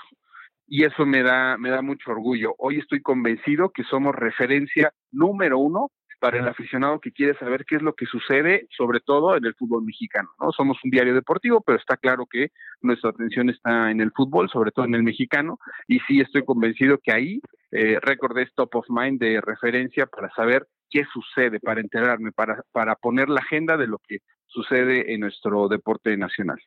Y 0.66 0.84
eso 0.84 1.06
me 1.06 1.22
da, 1.22 1.56
me 1.56 1.70
da 1.70 1.80
mucho 1.80 2.10
orgullo. 2.10 2.54
Hoy 2.58 2.80
estoy 2.80 3.00
convencido 3.00 3.70
que 3.70 3.84
somos 3.84 4.14
referencia 4.14 4.92
número 5.10 5.58
uno 5.58 5.90
para 6.18 6.38
el 6.38 6.48
aficionado 6.48 7.00
que 7.00 7.12
quiere 7.12 7.38
saber 7.38 7.64
qué 7.64 7.76
es 7.76 7.82
lo 7.82 7.94
que 7.94 8.06
sucede, 8.06 8.66
sobre 8.76 9.00
todo 9.00 9.36
en 9.36 9.44
el 9.44 9.54
fútbol 9.54 9.84
mexicano. 9.84 10.28
¿no? 10.40 10.52
Somos 10.52 10.78
un 10.84 10.90
diario 10.90 11.14
deportivo, 11.14 11.60
pero 11.60 11.78
está 11.78 11.96
claro 11.96 12.26
que 12.26 12.50
nuestra 12.80 13.10
atención 13.10 13.50
está 13.50 13.90
en 13.90 14.00
el 14.00 14.12
fútbol, 14.12 14.48
sobre 14.50 14.70
todo 14.70 14.84
en 14.84 14.94
el 14.94 15.02
mexicano, 15.02 15.58
y 15.86 16.00
sí 16.00 16.20
estoy 16.20 16.44
convencido 16.44 16.98
que 16.98 17.12
ahí 17.12 17.40
eh, 17.70 17.98
recordé 18.00 18.48
top 18.54 18.76
of 18.76 18.86
mind 18.88 19.20
de 19.20 19.40
referencia 19.40 20.06
para 20.06 20.30
saber 20.30 20.66
qué 20.90 21.04
sucede, 21.12 21.60
para 21.60 21.80
enterarme, 21.80 22.32
para, 22.32 22.62
para 22.72 22.96
poner 22.96 23.28
la 23.28 23.40
agenda 23.40 23.76
de 23.76 23.86
lo 23.86 23.98
que 23.98 24.18
sucede 24.46 25.12
en 25.12 25.20
nuestro 25.20 25.68
deporte 25.68 26.16
nacional. 26.16 26.58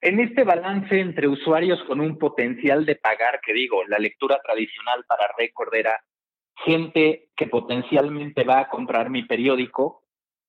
En 0.00 0.20
este 0.20 0.44
balance 0.44 1.00
entre 1.00 1.26
usuarios 1.26 1.82
con 1.84 2.00
un 2.00 2.18
potencial 2.18 2.86
de 2.86 2.94
pagar, 2.94 3.40
que 3.44 3.52
digo, 3.52 3.84
la 3.88 3.98
lectura 3.98 4.38
tradicional 4.44 5.04
para 5.08 5.28
récord 5.36 5.74
era 5.74 5.98
gente 6.64 7.28
que 7.36 7.46
potencialmente 7.46 8.44
va 8.44 8.60
a 8.60 8.68
comprar 8.68 9.10
mi 9.10 9.22
periódico 9.24 10.02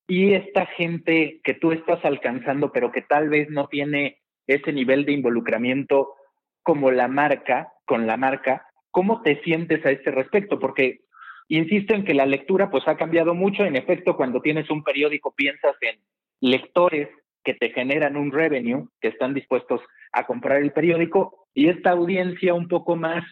y 0.07 0.33
esta 0.33 0.65
gente 0.65 1.39
que 1.43 1.53
tú 1.53 1.71
estás 1.71 2.03
alcanzando, 2.03 2.71
pero 2.71 2.91
que 2.91 3.01
tal 3.01 3.29
vez 3.29 3.49
no 3.49 3.67
tiene 3.67 4.19
ese 4.47 4.73
nivel 4.73 5.05
de 5.05 5.11
involucramiento 5.11 6.15
como 6.63 6.91
la 6.91 7.07
marca, 7.07 7.73
con 7.85 8.07
la 8.07 8.17
marca, 8.17 8.65
¿cómo 8.91 9.21
te 9.21 9.41
sientes 9.43 9.85
a 9.85 9.91
este 9.91 10.11
respecto? 10.11 10.59
Porque 10.59 11.01
insisto 11.47 11.93
en 11.93 12.05
que 12.05 12.13
la 12.13 12.25
lectura 12.25 12.69
pues 12.71 12.87
ha 12.87 12.97
cambiado 12.97 13.35
mucho. 13.35 13.65
En 13.65 13.75
efecto, 13.75 14.17
cuando 14.17 14.41
tienes 14.41 14.69
un 14.69 14.83
periódico 14.83 15.33
piensas 15.35 15.75
en 15.81 15.99
lectores 16.41 17.09
que 17.43 17.53
te 17.53 17.69
generan 17.69 18.17
un 18.17 18.31
revenue, 18.31 18.87
que 18.99 19.09
están 19.09 19.33
dispuestos 19.33 19.81
a 20.11 20.25
comprar 20.25 20.61
el 20.61 20.71
periódico, 20.71 21.47
y 21.53 21.69
esta 21.69 21.91
audiencia 21.91 22.53
un 22.53 22.67
poco 22.67 22.95
más 22.95 23.23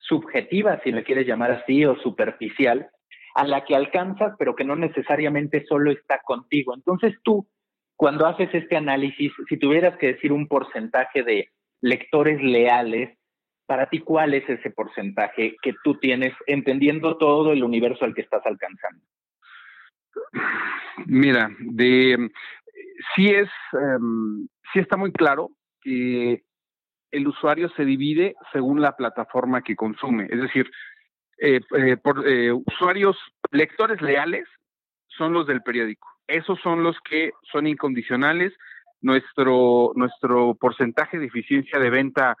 subjetiva, 0.00 0.80
si 0.82 0.92
le 0.92 1.04
quieres 1.04 1.26
llamar 1.26 1.52
así, 1.52 1.84
o 1.84 1.96
superficial, 1.96 2.90
a 3.34 3.46
la 3.46 3.64
que 3.64 3.76
alcanzas, 3.76 4.34
pero 4.38 4.56
que 4.56 4.64
no 4.64 4.76
necesariamente 4.76 5.64
solo 5.66 5.92
está 5.92 6.20
contigo. 6.22 6.74
Entonces 6.74 7.14
tú, 7.22 7.48
cuando 7.96 8.26
haces 8.26 8.48
este 8.52 8.76
análisis, 8.76 9.32
si 9.48 9.56
tuvieras 9.58 9.96
que 9.98 10.14
decir 10.14 10.32
un 10.32 10.48
porcentaje 10.48 11.22
de 11.22 11.50
lectores 11.80 12.42
leales, 12.42 13.16
para 13.66 13.88
ti, 13.88 14.00
¿cuál 14.00 14.34
es 14.34 14.48
ese 14.48 14.70
porcentaje 14.70 15.56
que 15.62 15.74
tú 15.84 15.94
tienes 16.00 16.34
entendiendo 16.48 17.16
todo 17.18 17.52
el 17.52 17.62
universo 17.62 18.04
al 18.04 18.14
que 18.14 18.22
estás 18.22 18.44
alcanzando? 18.44 19.04
Mira, 21.06 21.50
de 21.60 22.30
sí 23.14 23.28
es, 23.28 23.48
um, 23.72 24.48
sí 24.72 24.80
está 24.80 24.96
muy 24.96 25.12
claro 25.12 25.50
que 25.82 26.42
el 27.10 27.26
usuario 27.26 27.68
se 27.76 27.84
divide 27.84 28.34
según 28.52 28.80
la 28.80 28.96
plataforma 28.96 29.62
que 29.62 29.76
consume. 29.76 30.26
Es 30.30 30.40
decir, 30.40 30.70
eh, 31.38 31.60
eh, 31.76 31.96
eh, 32.26 32.52
usuarios, 32.52 33.16
lectores 33.50 34.00
leales 34.02 34.46
son 35.08 35.32
los 35.32 35.46
del 35.46 35.62
periódico. 35.62 36.06
Esos 36.26 36.60
son 36.60 36.82
los 36.82 36.96
que 37.00 37.32
son 37.50 37.66
incondicionales. 37.66 38.52
Nuestro, 39.00 39.92
nuestro 39.94 40.54
porcentaje 40.54 41.18
de 41.18 41.26
eficiencia 41.26 41.78
de 41.78 41.90
venta 41.90 42.36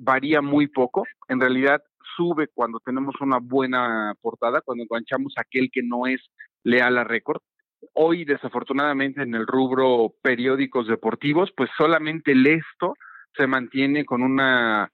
varía 0.00 0.40
muy 0.40 0.66
poco. 0.66 1.04
En 1.28 1.40
realidad 1.40 1.80
sube 2.16 2.48
cuando 2.48 2.80
tenemos 2.80 3.14
una 3.20 3.38
buena 3.38 4.14
portada, 4.20 4.62
cuando 4.62 4.82
enganchamos 4.82 5.34
a 5.36 5.42
aquel 5.42 5.70
que 5.70 5.82
no 5.82 6.06
es 6.06 6.20
leal 6.64 6.98
a 6.98 7.04
récord. 7.04 7.40
Hoy, 7.92 8.24
desafortunadamente, 8.24 9.22
en 9.22 9.34
el 9.34 9.46
rubro 9.46 10.14
periódicos 10.22 10.88
deportivos, 10.88 11.50
pues 11.56 11.70
solamente 11.76 12.32
el 12.32 12.46
esto 12.46 12.94
se 13.36 13.46
mantiene 13.46 14.04
con 14.04 14.22
una 14.22 14.90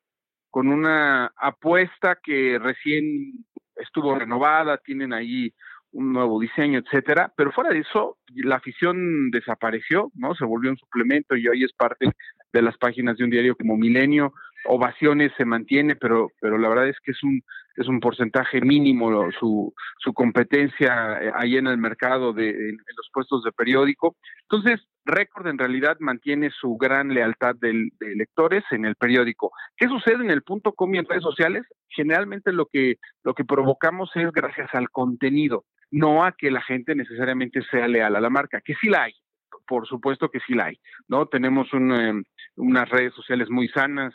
con 0.50 0.68
una 0.68 1.32
apuesta 1.36 2.18
que 2.22 2.58
recién 2.58 3.44
estuvo 3.76 4.14
renovada, 4.14 4.78
tienen 4.78 5.12
ahí 5.12 5.52
un 5.92 6.12
nuevo 6.12 6.40
diseño, 6.40 6.78
etcétera, 6.78 7.32
pero 7.36 7.52
fuera 7.52 7.70
de 7.70 7.80
eso, 7.80 8.16
la 8.34 8.56
afición 8.56 9.30
desapareció, 9.30 10.10
¿no? 10.14 10.34
Se 10.34 10.46
volvió 10.46 10.70
un 10.70 10.78
suplemento 10.78 11.36
y 11.36 11.46
hoy 11.46 11.64
es 11.64 11.72
parte 11.74 12.10
de 12.52 12.62
las 12.62 12.76
páginas 12.78 13.18
de 13.18 13.24
un 13.24 13.30
diario 13.30 13.56
como 13.56 13.76
Milenio, 13.76 14.32
Ovaciones 14.68 15.32
se 15.36 15.44
mantiene, 15.44 15.96
pero, 15.96 16.30
pero 16.40 16.58
la 16.58 16.68
verdad 16.68 16.88
es 16.88 16.96
que 17.02 17.12
es 17.12 17.22
un, 17.22 17.42
es 17.76 17.86
un 17.88 18.00
porcentaje 18.00 18.60
mínimo 18.60 19.30
su, 19.38 19.72
su 19.98 20.12
competencia 20.12 21.18
eh, 21.22 21.32
ahí 21.34 21.56
en 21.56 21.66
el 21.66 21.78
mercado 21.78 22.32
de 22.32 22.50
en, 22.50 22.78
los 22.96 23.08
puestos 23.12 23.44
de 23.44 23.52
periódico. 23.52 24.16
Entonces, 24.42 24.80
Récord 25.06 25.46
en 25.46 25.58
realidad 25.58 25.96
mantiene 26.00 26.50
su 26.50 26.76
gran 26.76 27.08
lealtad 27.08 27.54
de, 27.54 27.90
lectores 28.00 28.64
en 28.70 28.84
el 28.84 28.96
periódico. 28.96 29.52
¿Qué 29.76 29.86
sucede 29.88 30.24
en 30.24 30.30
el 30.30 30.42
punto 30.42 30.72
com 30.72 30.94
y 30.94 30.98
en 30.98 31.06
redes 31.06 31.22
sociales? 31.22 31.64
Generalmente 31.88 32.52
lo 32.52 32.66
que, 32.66 32.96
lo 33.22 33.34
que 33.34 33.44
provocamos 33.44 34.10
es 34.16 34.32
gracias 34.32 34.68
al 34.74 34.90
contenido, 34.90 35.64
no 35.90 36.24
a 36.24 36.32
que 36.32 36.50
la 36.50 36.60
gente 36.60 36.94
necesariamente 36.94 37.62
sea 37.70 37.88
leal 37.88 38.16
a 38.16 38.20
la 38.20 38.30
marca, 38.30 38.60
que 38.60 38.74
sí 38.74 38.88
la 38.88 39.04
hay, 39.04 39.14
por 39.66 39.86
supuesto 39.86 40.28
que 40.28 40.40
sí 40.40 40.54
la 40.54 40.66
hay, 40.66 40.80
¿no? 41.08 41.26
Tenemos 41.26 41.68
eh, 41.72 42.22
unas 42.56 42.88
redes 42.88 43.14
sociales 43.14 43.48
muy 43.48 43.68
sanas, 43.68 44.12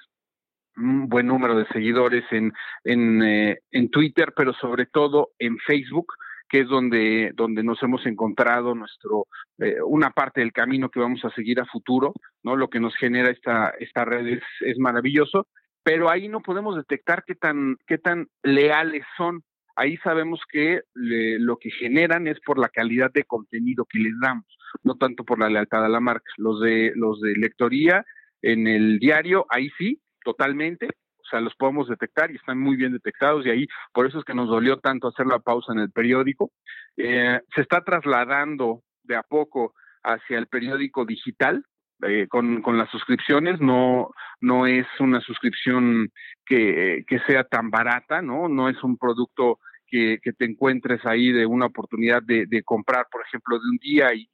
un 0.78 1.10
buen 1.10 1.28
número 1.28 1.56
de 1.56 1.68
seguidores 1.68 2.24
en, 2.32 2.52
en, 2.84 3.24
eh, 3.24 3.60
en 3.72 3.90
Twitter, 3.90 4.34
pero 4.36 4.54
sobre 4.54 4.86
todo 4.86 5.32
en 5.40 5.58
Facebook, 5.60 6.14
que 6.52 6.60
es 6.60 6.68
donde, 6.68 7.32
donde 7.34 7.64
nos 7.64 7.82
hemos 7.82 8.06
encontrado 8.06 8.76
nuestro, 8.76 9.26
eh, 9.58 9.78
una 9.86 10.12
parte 10.12 10.42
del 10.42 10.52
camino 10.52 10.90
que 10.90 11.00
vamos 11.00 11.24
a 11.24 11.30
seguir 11.30 11.62
a 11.62 11.66
futuro, 11.66 12.14
¿no? 12.44 12.58
Lo 12.58 12.70
que 12.70 12.82
nos 12.82 12.94
genera 12.98 13.30
esta, 13.30 13.70
esta 13.80 14.04
red 14.04 14.28
es, 14.28 14.44
es 14.60 14.78
maravilloso, 14.78 15.48
pero 15.82 16.10
ahí 16.10 16.28
no 16.28 16.42
podemos 16.42 16.76
detectar 16.76 17.24
qué 17.26 17.36
tan, 17.36 17.78
qué 17.88 17.98
tan 17.98 18.28
leales 18.44 19.06
son. 19.16 19.44
Ahí 19.78 19.96
sabemos 20.04 20.42
que 20.52 20.82
le, 20.94 21.40
lo 21.40 21.56
que 21.56 21.72
generan 21.72 22.28
es 22.28 22.38
por 22.42 22.60
la 22.60 22.68
calidad 22.68 23.12
de 23.14 23.24
contenido 23.24 23.86
que 23.86 24.00
les 24.00 24.14
damos, 24.22 24.46
no 24.84 24.96
tanto 24.96 25.24
por 25.24 25.40
la 25.40 25.50
lealtad 25.50 25.86
a 25.86 25.90
la 25.90 26.02
marca. 26.02 26.30
Los 26.36 26.60
de, 26.60 26.92
los 26.96 27.22
de 27.22 27.34
lectoría 27.38 28.04
en 28.42 28.68
el 28.68 29.00
diario, 29.00 29.46
ahí 29.50 29.70
sí, 29.78 30.02
totalmente, 30.26 30.90
sea, 31.32 31.42
los 31.42 31.56
podemos 31.56 31.88
detectar 31.88 32.32
y 32.32 32.36
están 32.36 32.60
muy 32.60 32.76
bien 32.76 32.94
detectados 32.94 33.46
y 33.46 33.50
ahí 33.50 33.68
por 33.94 34.06
eso 34.06 34.20
es 34.20 34.26
que 34.26 34.34
nos 34.34 34.50
dolió 34.50 34.78
tanto 34.80 35.08
hacer 35.08 35.26
la 35.26 35.40
pausa 35.40 35.74
en 35.74 35.80
el 35.80 35.92
periódico. 35.92 36.52
Eh, 36.98 37.40
se 37.56 37.62
está 37.62 37.82
trasladando 37.84 38.84
de 39.04 39.16
a 39.16 39.24
poco 39.24 39.74
hacia 40.04 40.38
el 40.38 40.48
periódico 40.48 41.06
digital, 41.06 41.66
eh, 42.04 42.28
con, 42.28 42.62
con, 42.64 42.78
las 42.78 42.90
suscripciones, 42.90 43.62
no, 43.62 44.10
no 44.40 44.66
es 44.66 44.88
una 45.00 45.22
suscripción 45.22 46.12
que, 46.46 47.04
que, 47.08 47.20
sea 47.28 47.44
tan 47.44 47.70
barata, 47.70 48.24
¿no? 48.24 48.50
No 48.50 48.70
es 48.70 48.84
un 48.84 48.98
producto 48.98 49.60
que, 49.92 50.20
te 50.38 50.46
encuentres 50.46 51.06
ahí 51.06 51.32
de 51.32 51.46
una 51.46 51.68
oportunidad 51.68 52.24
de, 52.24 52.46
de 52.48 52.64
comprar, 52.64 53.08
por 53.12 53.22
ejemplo, 53.24 53.60
de 53.60 53.70
un 53.70 53.78
día 53.78 54.14
y, 54.16 54.30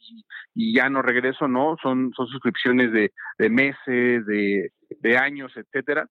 y, 0.54 0.74
ya 0.74 0.90
no 0.90 1.02
regreso, 1.02 1.48
¿no? 1.48 1.76
Son, 1.82 2.14
son 2.16 2.28
suscripciones 2.28 2.92
de, 2.92 3.12
de 3.38 3.50
meses, 3.50 4.26
de, 4.26 4.72
de 5.02 5.18
años, 5.18 5.52
etcétera. 5.56 6.08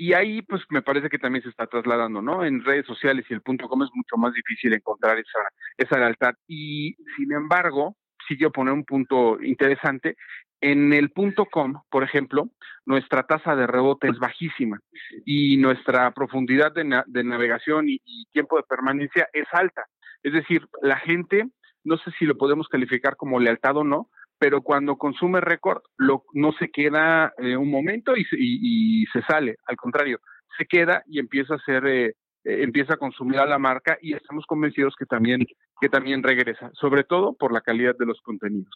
Y 0.00 0.12
ahí, 0.12 0.42
pues, 0.42 0.62
me 0.70 0.80
parece 0.80 1.08
que 1.08 1.18
también 1.18 1.42
se 1.42 1.48
está 1.48 1.66
trasladando, 1.66 2.22
¿no? 2.22 2.44
En 2.44 2.64
redes 2.64 2.86
sociales 2.86 3.26
y 3.28 3.34
el 3.34 3.42
punto 3.42 3.68
com 3.68 3.82
es 3.82 3.90
mucho 3.92 4.16
más 4.16 4.32
difícil 4.32 4.72
encontrar 4.72 5.18
esa, 5.18 5.40
esa 5.76 5.98
lealtad. 5.98 6.34
Y, 6.46 6.94
sin 7.16 7.32
embargo, 7.32 7.96
sí 8.28 8.36
quiero 8.36 8.52
poner 8.52 8.74
un 8.74 8.84
punto 8.84 9.42
interesante, 9.42 10.16
en 10.60 10.92
el 10.92 11.10
punto 11.10 11.46
com, 11.46 11.82
por 11.90 12.04
ejemplo, 12.04 12.48
nuestra 12.84 13.24
tasa 13.24 13.54
de 13.54 13.66
rebote 13.66 14.08
es 14.08 14.18
bajísima 14.18 14.80
y 15.24 15.56
nuestra 15.56 16.10
profundidad 16.12 16.72
de, 16.72 16.84
navegación 17.24 17.88
y, 17.88 18.00
tiempo 18.32 18.56
de 18.56 18.64
permanencia 18.64 19.28
es 19.32 19.46
alta. 19.52 19.84
Es 20.22 20.32
decir, 20.32 20.66
la 20.82 20.96
gente, 20.96 21.48
no 21.84 21.96
sé 21.98 22.10
si 22.18 22.24
lo 22.24 22.36
podemos 22.36 22.68
calificar 22.68 23.16
como 23.16 23.38
lealtad 23.38 23.76
o 23.76 23.84
no, 23.84 24.10
pero 24.38 24.62
cuando 24.62 24.96
consume 24.96 25.40
récord 25.40 25.82
no 25.98 26.52
se 26.58 26.70
queda 26.70 27.32
eh, 27.38 27.56
un 27.56 27.70
momento 27.70 28.14
y, 28.16 29.04
se 29.12 29.22
sale, 29.22 29.56
al 29.66 29.76
contrario, 29.76 30.18
se 30.56 30.66
queda 30.66 31.02
y 31.06 31.18
empieza 31.18 31.54
a 31.54 31.56
hacer, 31.56 31.86
eh, 31.86 32.06
eh, 32.44 32.62
empieza 32.62 32.94
a 32.94 32.98
consumir 32.98 33.38
a 33.38 33.46
la 33.46 33.58
marca 33.58 33.98
y 34.00 34.14
estamos 34.14 34.46
convencidos 34.46 34.94
que 34.96 35.06
también, 35.06 35.44
que 35.80 35.88
también 35.88 36.22
regresa, 36.22 36.70
sobre 36.74 37.04
todo 37.04 37.34
por 37.34 37.52
la 37.52 37.60
calidad 37.60 37.96
de 37.98 38.06
los 38.06 38.20
contenidos. 38.20 38.72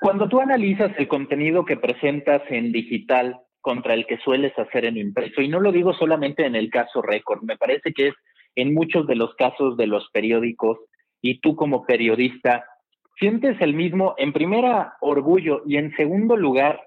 Cuando 0.00 0.28
tú 0.28 0.40
analizas 0.40 0.92
el 0.98 1.08
contenido 1.08 1.64
que 1.64 1.76
presentas 1.76 2.42
en 2.50 2.72
digital 2.72 3.40
contra 3.62 3.94
el 3.94 4.06
que 4.06 4.18
sueles 4.18 4.52
hacer 4.58 4.84
en 4.84 4.98
impreso, 4.98 5.40
y 5.40 5.48
no 5.48 5.60
lo 5.60 5.72
digo 5.72 5.94
solamente 5.94 6.44
en 6.44 6.54
el 6.54 6.68
caso 6.68 7.00
récord, 7.00 7.42
me 7.42 7.56
parece 7.56 7.94
que 7.94 8.08
es 8.08 8.14
en 8.56 8.74
muchos 8.74 9.06
de 9.06 9.16
los 9.16 9.34
casos 9.36 9.78
de 9.78 9.86
los 9.86 10.10
periódicos, 10.10 10.78
y 11.22 11.40
tú 11.40 11.56
como 11.56 11.86
periodista, 11.86 12.66
¿sientes 13.18 13.60
el 13.60 13.74
mismo, 13.74 14.14
en 14.18 14.32
primera, 14.32 14.96
orgullo 15.00 15.62
y 15.66 15.76
en 15.76 15.94
segundo 15.96 16.36
lugar, 16.36 16.80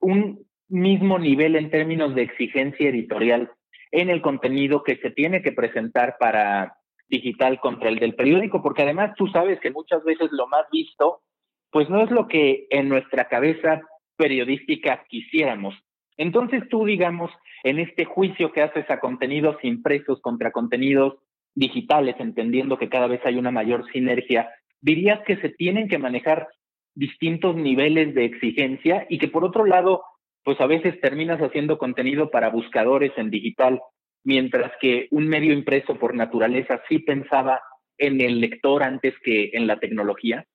un 0.00 0.46
mismo 0.68 1.18
nivel 1.18 1.56
en 1.56 1.70
términos 1.70 2.14
de 2.14 2.22
exigencia 2.22 2.88
editorial 2.88 3.50
en 3.92 4.10
el 4.10 4.20
contenido 4.20 4.82
que 4.82 4.96
se 4.96 5.10
tiene 5.10 5.42
que 5.42 5.52
presentar 5.52 6.16
para 6.18 6.76
digital 7.08 7.60
contra 7.60 7.88
el 7.88 7.98
del 7.98 8.14
periódico? 8.14 8.62
Porque 8.62 8.82
además 8.82 9.14
tú 9.16 9.28
sabes 9.28 9.60
que 9.60 9.70
muchas 9.70 10.02
veces 10.04 10.28
lo 10.32 10.46
más 10.48 10.66
visto 10.70 11.22
pues 11.70 11.90
no 11.90 12.02
es 12.02 12.10
lo 12.10 12.26
que 12.26 12.66
en 12.70 12.88
nuestra 12.88 13.28
cabeza 13.28 13.82
periodística 14.16 15.04
quisiéramos. 15.08 15.74
Entonces 16.16 16.62
tú, 16.70 16.86
digamos, 16.86 17.30
en 17.64 17.78
este 17.78 18.06
juicio 18.06 18.50
que 18.52 18.62
haces 18.62 18.88
a 18.90 18.98
contenidos 18.98 19.56
impresos 19.62 20.20
contra 20.22 20.52
contenidos 20.52 21.18
digitales, 21.54 22.16
entendiendo 22.18 22.78
que 22.78 22.88
cada 22.88 23.06
vez 23.06 23.20
hay 23.24 23.36
una 23.36 23.50
mayor 23.50 23.84
sinergia, 23.92 24.48
dirías 24.80 25.20
que 25.26 25.36
se 25.38 25.48
tienen 25.50 25.88
que 25.88 25.98
manejar 25.98 26.48
distintos 26.94 27.56
niveles 27.56 28.14
de 28.14 28.24
exigencia 28.24 29.06
y 29.08 29.18
que 29.18 29.28
por 29.28 29.44
otro 29.44 29.64
lado, 29.64 30.02
pues 30.44 30.60
a 30.60 30.66
veces 30.66 31.00
terminas 31.00 31.40
haciendo 31.40 31.78
contenido 31.78 32.30
para 32.30 32.48
buscadores 32.48 33.12
en 33.16 33.30
digital, 33.30 33.80
mientras 34.24 34.72
que 34.80 35.08
un 35.10 35.28
medio 35.28 35.52
impreso 35.52 35.96
por 35.96 36.14
naturaleza 36.14 36.80
sí 36.88 36.98
pensaba 36.98 37.60
en 37.98 38.20
el 38.20 38.40
lector 38.40 38.82
antes 38.82 39.14
que 39.22 39.50
en 39.52 39.66
la 39.66 39.78
tecnología. 39.78 40.46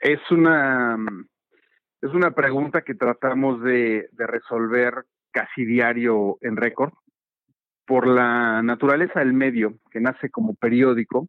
Es 0.00 0.20
una, 0.30 0.98
es 2.00 2.10
una 2.12 2.32
pregunta 2.32 2.82
que 2.82 2.94
tratamos 2.94 3.62
de, 3.62 4.08
resolver 4.16 5.04
casi 5.30 5.64
diario 5.64 6.38
en 6.40 6.56
récord. 6.56 6.92
Por 7.86 8.06
la 8.06 8.62
naturaleza 8.62 9.20
del 9.20 9.32
medio, 9.32 9.78
que 9.90 10.00
nace 10.00 10.30
como 10.30 10.54
periódico, 10.54 11.28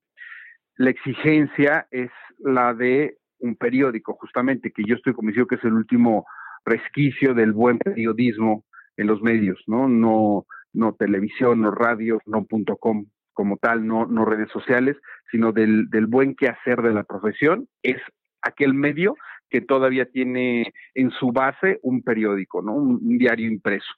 la 0.78 0.90
exigencia 0.90 1.88
es 1.92 2.12
la 2.40 2.74
de 2.74 3.18
un 3.40 3.56
periódico, 3.56 4.14
justamente, 4.14 4.72
que 4.72 4.84
yo 4.86 4.96
estoy 4.96 5.14
convencido 5.14 5.48
que 5.48 5.56
es 5.56 5.64
el 5.64 5.74
último 5.74 6.26
resquicio 6.66 7.34
del 7.34 7.52
buen 7.52 7.78
periodismo 7.78 8.64
en 8.96 9.08
los 9.08 9.22
medios, 9.22 9.62
¿no? 9.68 9.88
No, 9.88 10.46
no 10.72 10.94
televisión, 10.94 11.62
no 11.62 11.72
radio, 11.72 12.20
no 12.26 12.46
punto 12.46 12.78
com 12.78 13.06
como 13.34 13.58
tal, 13.58 13.86
no, 13.86 14.06
no 14.06 14.26
redes 14.26 14.50
sociales, 14.52 14.96
sino 15.32 15.52
del, 15.52 15.90
del 15.90 16.06
buen 16.06 16.36
quehacer 16.36 16.82
de 16.84 16.94
la 16.94 17.04
profesión, 17.04 17.68
es 17.82 17.98
aquel 18.44 18.76
medio 18.76 19.16
que 19.50 19.62
todavía 19.62 20.06
tiene 20.06 20.74
en 20.94 21.12
su 21.12 21.32
base 21.32 21.80
un 21.84 22.04
periódico, 22.04 22.62
¿no? 22.62 22.74
Un, 22.74 23.18
diario 23.18 23.48
impreso. 23.48 23.92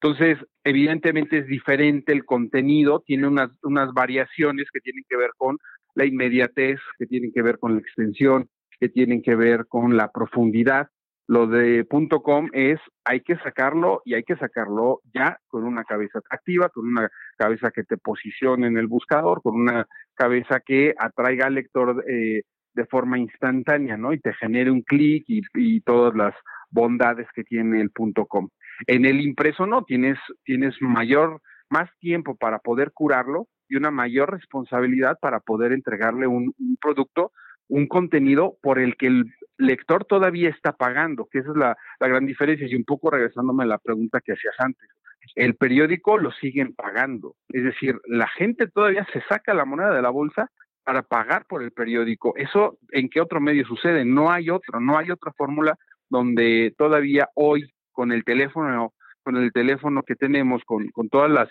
Entonces, 0.00 0.38
evidentemente 0.64 1.38
es 1.38 1.46
diferente 1.46 2.12
el 2.12 2.24
contenido, 2.24 3.02
tiene 3.06 3.28
unas, 3.28 3.50
unas 3.62 3.92
variaciones 3.92 4.68
que 4.72 4.80
tienen 4.80 5.04
que 5.08 5.16
ver 5.16 5.30
con 5.36 5.58
la 5.94 6.04
inmediatez, 6.04 6.78
que 6.98 7.06
tienen 7.06 7.32
que 7.32 7.42
ver 7.42 7.58
con 7.58 7.74
la 7.74 7.80
extensión, 7.80 8.48
que 8.80 8.88
tienen 8.88 9.22
que 9.22 9.36
ver 9.36 9.66
con 9.68 9.96
la 9.96 10.10
profundidad. 10.10 10.88
Lo 11.28 11.46
de 11.46 11.86
.com 12.22 12.48
es, 12.52 12.80
hay 13.04 13.20
que 13.20 13.36
sacarlo 13.36 14.02
y 14.04 14.14
hay 14.14 14.24
que 14.24 14.36
sacarlo 14.36 15.00
ya 15.14 15.38
con 15.48 15.64
una 15.64 15.84
cabeza 15.84 16.18
atractiva, 16.18 16.68
con 16.68 16.86
una 16.86 17.08
cabeza 17.38 17.70
que 17.70 17.84
te 17.84 17.96
posicione 17.96 18.66
en 18.66 18.76
el 18.76 18.88
buscador, 18.88 19.40
con 19.40 19.54
una 19.54 19.86
cabeza 20.14 20.60
que 20.60 20.94
atraiga 20.98 21.46
al 21.46 21.54
lector 21.54 22.04
eh, 22.08 22.42
de 22.74 22.86
forma 22.86 23.18
instantánea, 23.18 23.96
¿no? 23.96 24.12
Y 24.12 24.20
te 24.20 24.34
genere 24.34 24.70
un 24.70 24.82
clic 24.82 25.24
y, 25.28 25.80
todas 25.82 26.14
las 26.14 26.34
bondades 26.70 27.26
que 27.34 27.44
tiene 27.44 27.80
el 27.80 27.90
punto 27.90 28.26
com. 28.26 28.48
En 28.86 29.04
el 29.04 29.20
impreso 29.20 29.66
no, 29.66 29.84
tienes, 29.84 30.18
tienes 30.44 30.74
mayor, 30.80 31.40
más 31.70 31.88
tiempo 31.98 32.36
para 32.36 32.58
poder 32.58 32.92
curarlo 32.92 33.46
y 33.72 33.76
una 33.76 33.90
mayor 33.90 34.30
responsabilidad 34.30 35.18
para 35.18 35.40
poder 35.40 35.72
entregarle 35.72 36.26
un, 36.26 36.54
producto, 36.78 37.32
un 37.68 37.86
contenido 37.86 38.58
por 38.60 38.78
el 38.78 38.98
que 38.98 39.06
el 39.06 39.32
lector 39.56 40.04
todavía 40.04 40.50
está 40.50 40.72
pagando, 40.72 41.26
que 41.30 41.38
esa 41.38 41.52
es 41.52 41.56
la, 41.56 41.78
la 41.98 42.08
gran 42.08 42.26
diferencia. 42.26 42.66
Y 42.68 42.74
un 42.74 42.84
poco 42.84 43.10
regresándome 43.10 43.64
a 43.64 43.68
la 43.68 43.78
pregunta 43.78 44.20
que 44.20 44.32
hacías 44.32 44.54
antes, 44.58 44.90
el 45.36 45.54
periódico 45.54 46.18
lo 46.18 46.32
siguen 46.32 46.74
pagando. 46.74 47.34
Es 47.48 47.64
decir, 47.64 47.98
la 48.04 48.28
gente 48.28 48.66
todavía 48.68 49.06
se 49.10 49.22
saca 49.22 49.54
la 49.54 49.64
moneda 49.64 49.94
de 49.94 50.02
la 50.02 50.10
bolsa 50.10 50.50
para 50.84 51.00
pagar 51.00 51.46
por 51.46 51.62
el 51.62 51.72
periódico. 51.72 52.34
Eso 52.36 52.76
en 52.90 53.08
qué 53.08 53.22
otro 53.22 53.40
medio 53.40 53.64
sucede? 53.64 54.04
No 54.04 54.30
hay 54.30 54.50
otro, 54.50 54.80
no 54.80 54.98
hay 54.98 55.10
otra 55.10 55.32
fórmula 55.32 55.78
donde 56.10 56.74
todavía 56.76 57.30
hoy 57.36 57.72
con 57.90 58.12
el 58.12 58.22
teléfono 58.22 58.92
con 59.22 59.36
el 59.36 59.52
teléfono 59.52 60.02
que 60.02 60.14
tenemos, 60.14 60.62
con, 60.64 60.88
con 60.88 61.08
todas 61.08 61.30
las, 61.30 61.48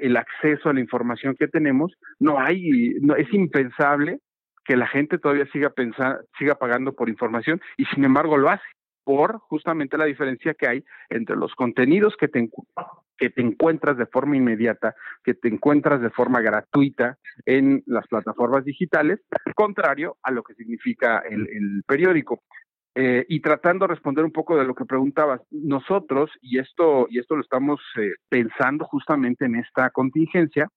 el 0.00 0.16
acceso 0.16 0.68
a 0.68 0.74
la 0.74 0.80
información 0.80 1.34
que 1.38 1.48
tenemos, 1.48 1.92
no 2.18 2.38
hay, 2.38 2.94
no, 3.00 3.16
es 3.16 3.32
impensable 3.32 4.20
que 4.64 4.76
la 4.76 4.86
gente 4.86 5.18
todavía 5.18 5.46
siga 5.52 5.70
pensando, 5.70 6.20
siga 6.38 6.54
pagando 6.54 6.94
por 6.94 7.08
información 7.08 7.60
y 7.76 7.84
sin 7.86 8.04
embargo 8.04 8.36
lo 8.36 8.48
hace 8.48 8.64
por 9.04 9.38
justamente 9.40 9.98
la 9.98 10.06
diferencia 10.06 10.54
que 10.54 10.66
hay 10.66 10.84
entre 11.10 11.36
los 11.36 11.54
contenidos 11.54 12.16
que 12.18 12.28
te, 12.28 12.48
que 13.16 13.30
te 13.30 13.42
encuentras 13.42 13.96
de 13.96 14.06
forma 14.06 14.36
inmediata, 14.36 14.94
que 15.22 15.34
te 15.34 15.48
encuentras 15.48 16.00
de 16.00 16.10
forma 16.10 16.40
gratuita 16.40 17.18
en 17.44 17.82
las 17.86 18.06
plataformas 18.08 18.64
digitales, 18.64 19.20
contrario 19.54 20.16
a 20.22 20.30
lo 20.30 20.42
que 20.42 20.54
significa 20.54 21.18
el, 21.18 21.82
periódico. 21.86 22.42
Eh, 22.96 23.26
y 23.28 23.40
tratando 23.40 23.86
de 23.86 23.94
responder 23.94 24.24
un 24.24 24.30
poco 24.30 24.56
de 24.56 24.64
lo 24.64 24.74
que 24.74 24.84
preguntabas, 24.84 25.40
nosotros, 25.50 26.30
y 26.40 26.58
esto, 26.58 27.06
y 27.10 27.18
esto 27.18 27.34
lo 27.34 27.42
estamos 27.42 27.80
eh, 27.96 28.12
pensando 28.28 28.84
justamente 28.84 29.46
en 29.46 29.56
esta 29.56 29.90
contingencia, 29.90 30.68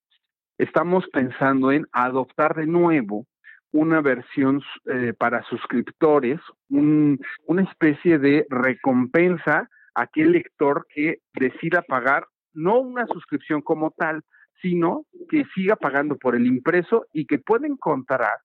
estamos 0.58 1.06
pensando 1.14 1.72
en 1.72 1.86
adoptar 1.92 2.56
de 2.56 2.66
nuevo 2.66 3.26
una 3.72 4.02
versión 4.02 4.64
eh, 4.86 5.14
para 5.18 5.44
suscriptores, 5.44 6.40
una 6.70 7.62
especie 7.62 8.18
de 8.18 8.48
recompensa 8.50 9.70
aquel 9.98 10.32
lector 10.32 10.86
que 10.94 11.20
decida 11.34 11.82
pagar 11.82 12.28
no 12.54 12.80
una 12.80 13.08
suscripción 13.08 13.62
como 13.62 13.92
tal, 13.92 14.24
sino 14.62 15.06
que 15.30 15.44
siga 15.54 15.76
pagando 15.76 16.18
por 16.18 16.36
el 16.36 16.46
impreso 16.46 17.06
y 17.14 17.26
que 17.26 17.40
pueda 17.40 17.68
encontrar 17.68 18.38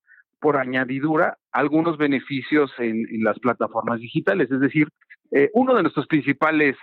por 0.42 0.57
añadidura 0.57 1.38
algunos 1.52 1.96
beneficios 1.96 2.72
en, 2.78 3.07
las 3.22 3.38
plataformas 3.38 4.00
digitales. 4.00 4.50
Es 4.50 4.61
decir, 4.61 4.88
eh, 5.31 5.48
uno 5.55 5.74
de 5.74 5.83
nuestros 5.83 6.09
principales, 6.09 6.76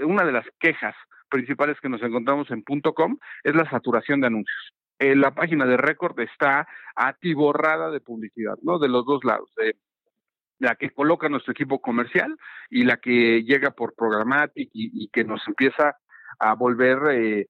una 0.00 0.24
de 0.24 0.32
las 0.32 0.44
quejas 0.60 0.94
principales 1.30 1.80
que 1.80 1.88
nos 1.88 2.02
encontramos 2.02 2.48
en 2.50 2.62
.com 2.62 3.16
es 3.42 3.54
la 3.56 3.68
saturación 3.70 4.20
de 4.20 4.26
anuncios. 4.26 4.74
Eh, 4.98 5.16
la 5.16 5.34
página 5.34 5.64
de 5.64 5.78
récord 5.78 6.20
está 6.20 6.68
atiborrada 6.94 7.90
de 7.90 8.00
publicidad, 8.00 8.56
¿no? 8.62 8.78
De 8.78 8.88
los 8.88 9.06
dos 9.06 9.24
lados, 9.24 9.50
la 10.58 10.74
que 10.74 10.90
coloca 10.90 11.30
nuestro 11.30 11.52
equipo 11.52 11.80
comercial 11.80 12.36
y 12.68 12.84
la 12.84 12.98
que 12.98 13.42
llega 13.42 13.70
por 13.70 13.94
Programmatic 13.94 14.68
y, 14.72 15.08
que 15.08 15.24
nos 15.24 15.46
empieza 15.48 15.96
a 16.38 16.54
volver 16.54 16.98
eh, 17.12 17.48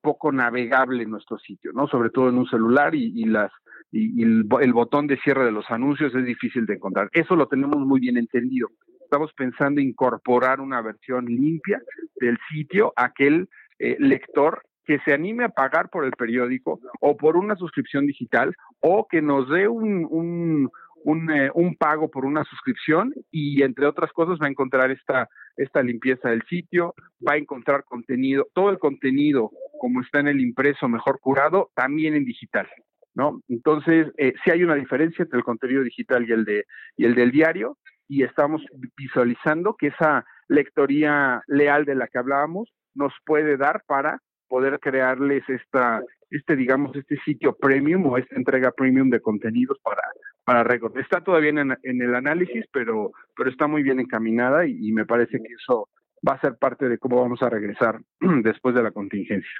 poco 0.00 0.32
navegable 0.32 1.04
nuestro 1.06 1.38
sitio, 1.38 1.72
¿no? 1.72 1.86
Sobre 1.86 2.10
todo 2.10 2.28
en 2.28 2.38
un 2.38 2.48
celular 2.48 2.94
y, 2.94 3.24
las 3.24 3.52
y, 3.90 4.22
el, 4.22 4.72
botón 4.72 5.06
de 5.06 5.18
cierre 5.18 5.44
de 5.44 5.52
los 5.52 5.70
anuncios 5.70 6.14
es 6.14 6.24
difícil 6.24 6.66
de 6.66 6.74
encontrar. 6.74 7.08
Eso 7.12 7.36
lo 7.36 7.46
tenemos 7.48 7.78
muy 7.78 8.00
bien 8.00 8.16
entendido. 8.16 8.68
Estamos 9.00 9.32
pensando 9.34 9.80
incorporar 9.80 10.60
una 10.60 10.82
versión 10.82 11.24
limpia 11.26 11.80
del 12.20 12.38
sitio 12.50 12.92
a 12.96 13.06
aquel 13.06 13.48
eh, 13.78 13.96
lector 13.98 14.62
que 14.84 14.98
se 15.00 15.12
anime 15.12 15.44
a 15.44 15.50
pagar 15.50 15.90
por 15.90 16.04
el 16.04 16.12
periódico 16.12 16.80
o 17.00 17.16
por 17.16 17.36
una 17.36 17.56
suscripción 17.56 18.06
digital 18.06 18.54
o 18.80 19.06
que 19.08 19.20
nos 19.20 19.48
dé 19.50 19.68
un, 19.68 20.06
un, 20.10 20.70
un, 21.04 21.30
eh, 21.30 21.50
un, 21.54 21.76
pago 21.76 22.10
por 22.10 22.24
una 22.24 22.44
suscripción 22.44 23.12
y 23.30 23.62
entre 23.62 23.86
otras 23.86 24.12
cosas 24.12 24.38
va 24.40 24.46
a 24.46 24.50
encontrar 24.50 24.90
esta, 24.90 25.28
esta 25.58 25.82
limpieza 25.82 26.30
del 26.30 26.42
sitio, 26.48 26.94
va 27.26 27.34
a 27.34 27.36
encontrar 27.36 27.84
contenido, 27.84 28.46
todo 28.54 28.70
el 28.70 28.78
contenido 28.78 29.50
como 29.78 30.00
está 30.00 30.20
en 30.20 30.28
el 30.28 30.40
impreso 30.40 30.88
mejor 30.88 31.20
curado, 31.20 31.70
también 31.74 32.14
en 32.14 32.24
digital. 32.24 32.68
¿No? 33.14 33.42
Entonces, 33.48 34.06
eh, 34.16 34.32
sí 34.44 34.50
hay 34.52 34.62
una 34.62 34.76
diferencia 34.76 35.24
entre 35.24 35.38
el 35.38 35.44
contenido 35.44 35.82
digital 35.82 36.28
y 36.28 36.32
el, 36.32 36.44
de, 36.44 36.64
y 36.96 37.04
el 37.04 37.16
del 37.16 37.32
diario, 37.32 37.76
y 38.06 38.22
estamos 38.22 38.62
visualizando 38.96 39.74
que 39.76 39.88
esa 39.88 40.24
lectoría 40.48 41.42
leal 41.48 41.84
de 41.84 41.96
la 41.96 42.06
que 42.06 42.18
hablábamos 42.18 42.72
nos 42.94 43.12
puede 43.26 43.56
dar 43.56 43.82
para 43.86 44.20
poder 44.48 44.78
crearles 44.78 45.42
esta, 45.48 46.00
este, 46.30 46.56
digamos, 46.56 46.94
este 46.96 47.16
sitio 47.24 47.54
premium 47.56 48.06
o 48.06 48.18
esta 48.18 48.36
entrega 48.36 48.70
premium 48.70 49.10
de 49.10 49.20
contenidos 49.20 49.78
para, 49.82 50.02
para 50.48 50.64
Record. 50.64 50.96
Está 50.96 51.20
todavía 51.20 51.50
en, 51.50 52.02
el 52.02 52.14
análisis, 52.14 52.64
pero, 52.72 53.12
pero 53.36 53.50
está 53.50 53.66
muy 53.66 53.82
bien 53.82 54.00
encaminada 54.00 54.66
y, 54.66 54.92
me 54.92 55.04
parece 55.04 55.36
que 55.42 55.52
eso 55.52 55.90
va 56.26 56.36
a 56.36 56.40
ser 56.40 56.56
parte 56.56 56.88
de 56.88 56.96
cómo 56.96 57.20
vamos 57.20 57.42
a 57.42 57.50
regresar 57.50 58.00
después 58.42 58.74
de 58.74 58.82
la 58.82 58.90
contingencia. 58.90 59.52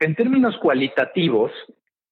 En 0.00 0.16
términos 0.16 0.58
cualitativos, 0.58 1.52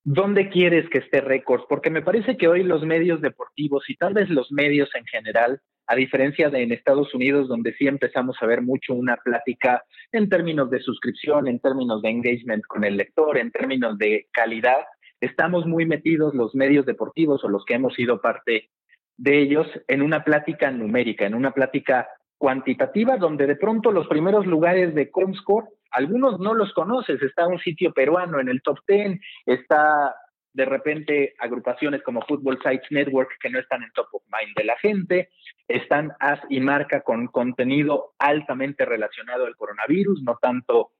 ¿dónde 0.05 0.49
quieres 0.49 0.89
que 0.91 0.99
esté 0.99 1.23
Record? 1.23 1.63
Porque 1.69 1.91
me 1.91 2.03
parece 2.03 2.37
que 2.37 2.47
hoy 2.47 2.63
los 2.63 2.85
medios 2.85 3.21
deportivos 3.21 3.91
y 3.91 3.97
tal 3.97 4.15
vez 4.15 4.31
los 4.31 4.53
medios 4.53 4.89
en 4.95 5.05
general 5.07 5.61
a 5.89 5.97
diferencia 5.97 6.51
de 6.51 6.63
en 6.63 6.71
Estados 6.71 7.13
Unidos, 7.13 7.49
donde 7.49 7.75
sí 7.75 7.89
empezamos 7.89 8.37
a 8.41 8.47
ver 8.47 8.63
mucho 8.63 8.95
una 8.95 9.17
plática 9.17 9.83
en 10.13 10.29
términos 10.29 10.71
de 10.71 10.79
suscripción, 10.79 11.49
en 11.49 11.59
términos 11.59 12.01
de 12.01 12.11
engagement 12.11 12.65
con 12.65 12.85
el 12.85 12.97
lector, 12.97 13.39
en 13.39 13.51
términos 13.51 13.99
de 13.99 14.29
calidad, 14.33 14.79
estamos 15.23 15.67
muy 15.67 15.87
metidos 15.87 16.35
los 16.35 16.55
medios 16.55 16.85
deportivos 16.85 17.45
o 17.45 17.49
los 17.49 17.65
que 17.65 17.75
hemos 17.75 17.95
sido 17.95 18.21
parte 18.21 18.71
de 19.17 19.39
ellos 19.39 19.69
en 19.87 20.03
una 20.03 20.25
plática 20.25 20.71
numérica, 20.73 21.25
en 21.25 21.35
una 21.35 21.53
plática 21.53 22.09
cuantitativa, 22.37 23.17
donde 23.17 23.47
de 23.47 23.55
pronto 23.55 23.93
los 23.93 24.09
primeros 24.09 24.47
lugares 24.47 24.97
de 24.97 25.13
Comscore, 25.13 25.69
algunos 25.93 26.41
no 26.41 26.55
los 26.55 26.73
conoces, 26.73 27.23
está 27.23 27.47
un 27.47 27.61
sitio 27.61 27.93
peruano 27.93 28.41
en 28.41 28.49
el 28.49 28.63
top 28.63 28.79
10, 28.89 29.21
está 29.47 30.13
de 30.55 30.65
repente 30.65 31.35
agrupaciones 31.39 32.03
como 32.03 32.23
Football 32.23 32.59
Sites 32.61 32.91
Network 32.91 33.31
que 33.41 33.49
no 33.49 33.61
están 33.61 33.85
en 33.85 33.93
top 33.93 34.09
of 34.11 34.25
mind 34.25 34.57
de 34.57 34.65
la 34.65 34.77
gente, 34.79 35.29
están 35.69 36.13
as 36.19 36.41
y 36.49 36.59
marca 36.59 37.03
con 37.03 37.29
contenido 37.29 38.15
altamente 38.19 38.85
relacionado 38.85 39.47
al 39.47 39.57
coronavirus, 39.57 40.21
no 40.25 40.37
tanto 40.43 40.91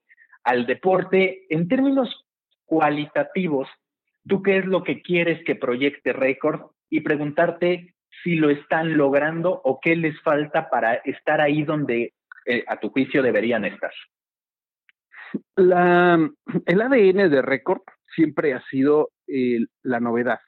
al 0.45 0.65
deporte. 0.65 1.45
En 1.49 1.67
términos 1.67 2.25
cualitativos, 2.65 3.67
¿tú 4.27 4.41
qué 4.41 4.57
es 4.57 4.65
lo 4.65 4.83
que 4.83 5.01
quieres 5.01 5.43
que 5.45 5.55
proyecte 5.55 6.13
Record? 6.13 6.71
Y 6.89 7.01
preguntarte 7.01 7.95
si 8.23 8.35
lo 8.35 8.49
están 8.49 8.97
logrando 8.97 9.61
o 9.63 9.79
qué 9.81 9.95
les 9.95 10.19
falta 10.21 10.69
para 10.69 10.95
estar 10.95 11.41
ahí 11.41 11.63
donde 11.63 12.13
eh, 12.45 12.63
a 12.67 12.79
tu 12.79 12.89
juicio 12.89 13.23
deberían 13.23 13.65
estar. 13.65 13.91
La, 15.55 16.19
el 16.65 16.81
ADN 16.81 17.29
de 17.29 17.41
Record 17.41 17.81
siempre 18.15 18.53
ha 18.53 18.61
sido 18.69 19.09
la 19.81 19.99
novedad, 19.99 20.39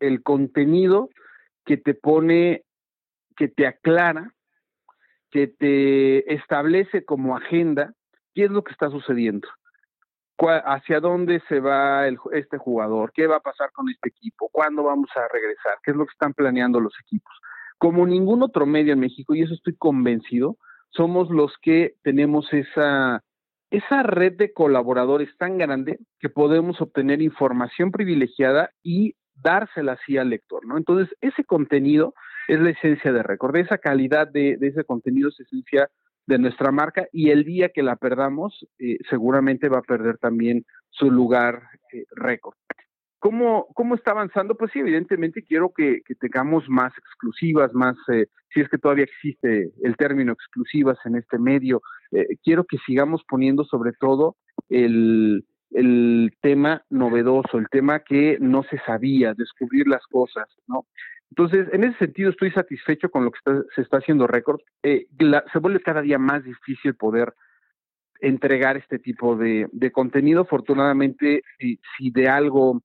el 0.00 0.22
contenido 0.22 1.10
que 1.64 1.76
te 1.76 1.94
pone, 1.94 2.64
que 3.36 3.46
te 3.46 3.66
aclara, 3.66 4.32
que 5.30 5.46
te 5.46 6.34
establece 6.34 7.04
como 7.04 7.36
agenda 7.36 7.94
qué 8.34 8.44
es 8.44 8.50
lo 8.50 8.64
que 8.64 8.72
está 8.72 8.90
sucediendo, 8.90 9.48
hacia 10.48 11.00
dónde 11.00 11.40
se 11.48 11.60
va 11.60 12.06
este 12.32 12.58
jugador, 12.58 13.12
qué 13.12 13.26
va 13.26 13.36
a 13.36 13.40
pasar 13.40 13.70
con 13.72 13.88
este 13.88 14.08
equipo, 14.08 14.48
cuándo 14.50 14.82
vamos 14.82 15.10
a 15.14 15.28
regresar, 15.32 15.74
qué 15.82 15.92
es 15.92 15.96
lo 15.96 16.06
que 16.06 16.12
están 16.12 16.34
planeando 16.34 16.80
los 16.80 16.94
equipos. 17.00 17.32
Como 17.78 18.06
ningún 18.06 18.42
otro 18.42 18.66
medio 18.66 18.92
en 18.92 19.00
México, 19.00 19.34
y 19.34 19.42
eso 19.42 19.54
estoy 19.54 19.76
convencido, 19.76 20.56
somos 20.90 21.30
los 21.30 21.56
que 21.62 21.94
tenemos 22.02 22.52
esa 22.52 23.22
esa 23.72 24.02
red 24.02 24.34
de 24.34 24.52
colaboradores 24.52 25.30
tan 25.38 25.56
grande 25.56 25.98
que 26.20 26.28
podemos 26.28 26.80
obtener 26.82 27.22
información 27.22 27.90
privilegiada 27.90 28.70
y 28.82 29.14
dársela 29.34 29.92
así 29.92 30.18
al 30.18 30.28
lector, 30.28 30.66
¿no? 30.66 30.76
Entonces, 30.76 31.16
ese 31.22 31.42
contenido 31.44 32.14
es 32.48 32.60
la 32.60 32.70
esencia 32.70 33.12
de 33.12 33.22
Record, 33.22 33.56
esa 33.56 33.78
calidad 33.78 34.28
de, 34.28 34.58
ese 34.60 34.84
contenido 34.84 35.30
es 35.30 35.40
esencia 35.40 35.88
de 36.26 36.38
nuestra 36.38 36.70
marca 36.70 37.06
y 37.12 37.30
el 37.30 37.44
día 37.44 37.70
que 37.70 37.82
la 37.82 37.96
perdamos, 37.96 38.66
eh, 38.78 38.98
seguramente 39.10 39.68
va 39.68 39.78
a 39.78 39.82
perder 39.82 40.18
también 40.18 40.64
su 40.90 41.10
lugar 41.10 41.62
eh, 41.92 42.04
Record. 42.12 42.56
¿Cómo, 43.22 43.68
¿Cómo 43.74 43.94
está 43.94 44.10
avanzando? 44.10 44.56
Pues 44.56 44.72
sí, 44.72 44.80
evidentemente 44.80 45.44
quiero 45.44 45.72
que, 45.72 46.02
tengamos 46.18 46.68
más 46.68 46.92
exclusivas, 46.98 47.72
más, 47.72 47.96
eh, 48.12 48.26
si 48.52 48.60
es 48.60 48.68
que 48.68 48.78
todavía 48.78 49.04
existe 49.04 49.70
el 49.84 49.96
término 49.96 50.32
exclusivas 50.32 50.98
en 51.04 51.14
este 51.14 51.38
medio, 51.38 51.82
eh, 52.10 52.26
quiero 52.42 52.64
que 52.64 52.78
sigamos 52.84 53.22
poniendo 53.28 53.62
sobre 53.62 53.92
todo 53.92 54.34
el, 54.68 55.44
el 55.70 56.32
tema 56.40 56.82
novedoso, 56.90 57.58
el 57.58 57.68
tema 57.68 58.00
que 58.00 58.38
no 58.40 58.64
se 58.64 58.78
sabía, 58.78 59.34
descubrir 59.34 59.86
las 59.86 60.04
cosas, 60.08 60.48
¿no? 60.66 60.86
Entonces, 61.32 61.66
en 61.72 61.84
ese 61.84 61.96
sentido 61.96 62.28
estoy 62.28 62.50
satisfecho 62.50 63.08
con 63.10 63.24
lo 63.24 63.30
que 63.30 63.38
se 63.74 63.80
está 63.80 63.96
haciendo 63.96 64.26
récord. 64.26 64.60
Eh, 64.82 65.06
se 65.50 65.58
vuelve 65.60 65.80
cada 65.80 66.02
día 66.02 66.18
más 66.18 66.44
difícil 66.44 66.94
poder 66.94 67.32
entregar 68.20 68.76
este 68.76 68.98
tipo 68.98 69.34
de, 69.34 69.66
contenido. 69.92 70.42
Afortunadamente, 70.42 71.42
si 71.58 72.10
de 72.10 72.28
algo 72.28 72.82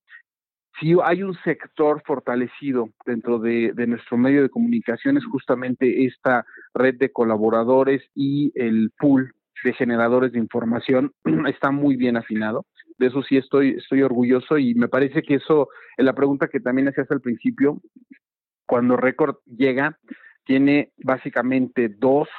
si 0.79 0.95
hay 1.03 1.23
un 1.23 1.33
sector 1.43 2.01
fortalecido 2.05 2.89
dentro 3.05 3.37
de, 3.39 3.73
nuestro 3.85 4.17
medio 4.17 4.43
de 4.43 4.49
comunicación 4.49 5.17
es 5.17 5.25
justamente 5.25 6.05
esta 6.05 6.45
red 6.73 6.95
de 6.95 7.11
colaboradores 7.11 8.01
y 8.15 8.53
el 8.55 8.91
pool 8.97 9.33
de 9.65 9.73
generadores 9.73 10.31
de 10.31 10.39
información 10.39 11.11
está 11.49 11.71
muy 11.71 11.97
bien 11.97 12.15
afinado. 12.15 12.65
De 12.97 13.07
eso 13.07 13.23
sí 13.23 13.35
estoy, 13.35 13.71
estoy 13.71 14.03
orgulloso 14.03 14.57
y 14.57 14.73
me 14.73 14.87
parece 14.87 15.21
que 15.21 15.35
eso, 15.35 15.67
en 15.97 16.05
la 16.05 16.13
pregunta 16.13 16.47
que 16.47 16.61
también 16.61 16.87
hacías 16.87 17.11
al 17.11 17.19
principio, 17.19 17.81
cuando 18.67 18.97
Record 18.97 19.37
llega, 19.45 19.97
tiene 20.45 20.91
básicamente 20.97 21.89
dos, 21.89 22.29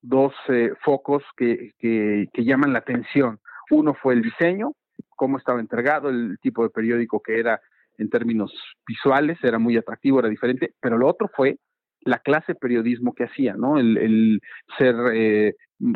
dos 0.00 0.32
eh, 0.48 0.72
focos 0.84 1.24
que, 1.36 1.72
que, 1.78 2.28
llaman 2.44 2.72
la 2.72 2.80
atención. 2.80 3.40
Uno 3.70 3.94
fue 3.94 4.14
el 4.14 4.22
diseño, 4.22 4.72
cómo 5.16 5.38
estaba 5.38 5.60
entregado, 5.60 6.10
el 6.10 6.38
tipo 6.40 6.62
de 6.62 6.70
periódico 6.70 7.20
que 7.20 7.40
era 7.40 7.60
en 7.98 8.08
términos 8.08 8.52
visuales, 8.86 9.38
era 9.42 9.58
muy 9.58 9.76
atractivo, 9.76 10.20
era 10.20 10.28
diferente, 10.28 10.74
pero 10.80 10.96
lo 10.98 11.08
otro 11.08 11.30
fue 11.34 11.58
la 12.04 12.18
clase 12.18 12.52
de 12.52 12.58
periodismo 12.58 13.14
que 13.14 13.24
hacía, 13.24 13.54
¿no? 13.54 13.78
El, 13.78 14.40
ser 14.76 14.94
eh, 15.14 15.54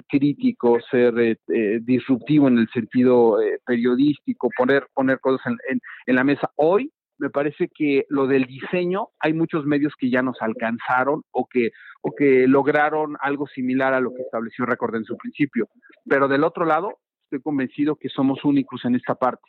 crítico, 0.08 0.78
ser 0.90 1.18
eh, 1.18 1.36
eh, 1.48 1.80
disruptivo 1.82 2.48
en 2.48 2.58
el 2.58 2.68
sentido 2.68 3.38
periodístico, 3.64 4.48
poner, 4.56 4.86
poner 4.94 5.20
cosas 5.20 5.54
en, 5.68 5.80
en, 6.06 6.14
la 6.14 6.24
mesa. 6.24 6.50
Hoy 6.56 6.92
me 7.18 7.30
parece 7.30 7.68
que 7.74 8.04
lo 8.08 8.26
del 8.26 8.44
diseño, 8.44 9.08
hay 9.20 9.32
muchos 9.32 9.64
medios 9.64 9.94
que 9.98 10.10
ya 10.10 10.22
nos 10.22 10.40
alcanzaron 10.40 11.22
o 11.30 11.46
que, 11.46 11.70
o 12.02 12.12
que 12.14 12.46
lograron 12.46 13.16
algo 13.20 13.46
similar 13.46 13.94
a 13.94 14.00
lo 14.00 14.12
que 14.14 14.22
estableció 14.22 14.66
Record 14.66 14.96
en 14.96 15.04
su 15.04 15.16
principio. 15.16 15.68
Pero 16.04 16.28
del 16.28 16.44
otro 16.44 16.64
lado, 16.64 16.98
estoy 17.24 17.40
convencido 17.40 17.96
que 17.96 18.08
somos 18.08 18.44
únicos 18.44 18.84
en 18.84 18.94
esta 18.94 19.14
parte. 19.14 19.48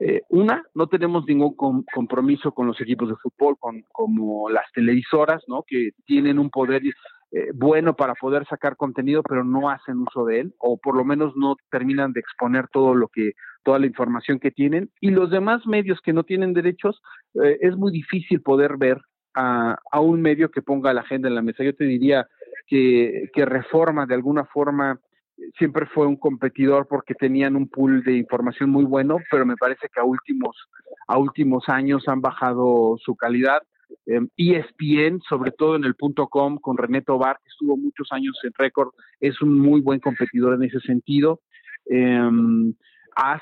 Eh, 0.00 0.22
una, 0.28 0.64
no 0.74 0.88
tenemos 0.88 1.24
ningún 1.26 1.54
compromiso 1.54 2.52
con 2.52 2.66
los 2.66 2.80
equipos 2.80 3.08
de 3.08 3.16
fútbol, 3.16 3.56
con, 3.58 3.82
como 3.92 4.50
las 4.50 4.70
televisoras, 4.72 5.42
¿no? 5.46 5.62
Que 5.66 5.90
tienen 6.04 6.40
un 6.40 6.50
poder 6.50 6.82
eh, 6.84 7.50
bueno 7.54 7.94
para 7.94 8.14
poder 8.14 8.44
sacar 8.46 8.76
contenido, 8.76 9.22
pero 9.22 9.44
no 9.44 9.70
hacen 9.70 9.98
uso 9.98 10.24
de 10.24 10.40
él, 10.40 10.54
o 10.58 10.78
por 10.78 10.96
lo 10.96 11.04
menos 11.04 11.34
no 11.36 11.54
terminan 11.70 12.12
de 12.12 12.20
exponer 12.20 12.66
todo 12.72 12.94
lo 12.94 13.06
que, 13.08 13.32
toda 13.64 13.78
la 13.78 13.86
información 13.86 14.38
que 14.38 14.50
tienen. 14.50 14.90
Y 15.00 15.10
los 15.10 15.30
demás 15.30 15.66
medios 15.66 16.00
que 16.00 16.12
no 16.12 16.22
tienen 16.22 16.52
derechos, 16.52 17.02
eh, 17.42 17.58
es 17.60 17.76
muy 17.76 17.90
difícil 17.90 18.40
poder 18.42 18.76
ver 18.76 19.00
a, 19.34 19.76
un 20.00 20.22
medio 20.22 20.50
que 20.50 20.62
ponga 20.62 20.94
la 20.94 21.00
agenda 21.00 21.28
en 21.28 21.34
la 21.34 21.42
mesa. 21.42 21.64
Yo 21.64 21.74
te 21.74 21.84
diría 21.84 22.28
que, 22.68 23.30
que 23.32 23.44
reforma 23.44 24.06
de 24.06 24.14
alguna 24.14 24.44
forma 24.44 25.00
siempre 25.58 25.86
fue 25.86 26.06
un 26.06 26.16
competidor 26.16 26.86
porque 26.88 27.14
tenían 27.14 27.56
un 27.56 27.68
pool 27.68 28.04
de 28.04 28.16
información 28.16 28.70
muy 28.70 28.84
bueno, 28.84 29.18
pero 29.30 29.44
me 29.44 29.56
parece 29.56 29.88
que 29.92 30.00
a 30.00 30.04
últimos, 30.04 30.56
a 31.08 31.18
últimos 31.18 31.68
años 31.68 32.06
han 32.08 32.20
bajado 32.20 32.96
su 32.98 33.16
calidad. 33.16 33.62
ESPN, 34.36 35.16
e 35.16 35.18
sobre 35.28 35.50
todo 35.52 35.76
en 35.76 35.84
el 35.84 35.94
punto 35.94 36.26
com, 36.26 36.58
con 36.58 36.76
René 36.76 37.02
Tobar, 37.02 37.38
que 37.42 37.48
estuvo 37.48 37.76
muchos 37.76 38.08
años 38.10 38.38
en 38.42 38.52
récord, 38.58 38.90
es 39.20 39.40
un 39.40 39.58
muy 39.58 39.80
buen 39.80 40.00
competidor 40.00 40.54
en 40.54 40.64
ese 40.64 40.80
sentido. 40.80 41.40
Eh, 41.86 42.30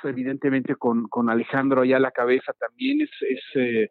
evidentemente, 0.04 0.76
con, 0.76 1.08
con 1.08 1.30
Alejandro 1.30 1.82
allá 1.82 1.96
a 1.96 2.00
la 2.00 2.10
cabeza 2.10 2.52
también 2.52 3.00
es, 3.00 3.10
es, 3.20 3.40
eh, 3.54 3.90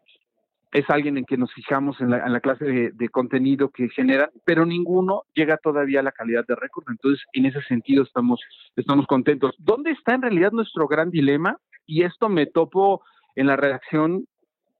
es 0.72 0.88
alguien 0.88 1.18
en 1.18 1.24
que 1.24 1.36
nos 1.36 1.52
fijamos 1.52 2.00
en 2.00 2.10
la, 2.10 2.40
clase 2.40 2.92
de, 2.92 3.08
contenido 3.10 3.68
que 3.68 3.90
genera, 3.90 4.30
pero 4.44 4.64
ninguno 4.64 5.24
llega 5.34 5.58
todavía 5.58 6.00
a 6.00 6.02
la 6.02 6.12
calidad 6.12 6.46
de 6.46 6.56
récord. 6.56 6.84
Entonces, 6.88 7.22
en 7.34 7.46
ese 7.46 7.60
sentido 7.62 8.02
estamos, 8.02 8.40
estamos 8.74 9.06
contentos. 9.06 9.54
¿Dónde 9.58 9.90
está 9.90 10.14
en 10.14 10.22
realidad 10.22 10.52
nuestro 10.52 10.88
gran 10.88 11.10
dilema? 11.10 11.58
Y 11.84 12.04
esto 12.04 12.30
me 12.30 12.46
topo 12.46 13.02
en 13.34 13.48
la 13.48 13.56
redacción 13.56 14.26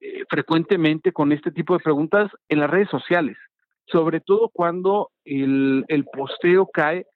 eh, 0.01 0.25
frecuentemente 0.31 1.13
con 1.13 1.31
este 1.31 1.51
tipo 1.51 1.75
de 1.75 1.85
preguntas 1.85 2.31
en 2.49 2.61
las 2.61 2.71
redes 2.71 2.89
sociales, 2.89 3.37
sobre 3.87 4.21
todo 4.21 4.49
cuando 4.49 5.11
el, 5.25 5.85
el 5.89 6.05
posteo 6.07 6.69
cae 6.73 7.07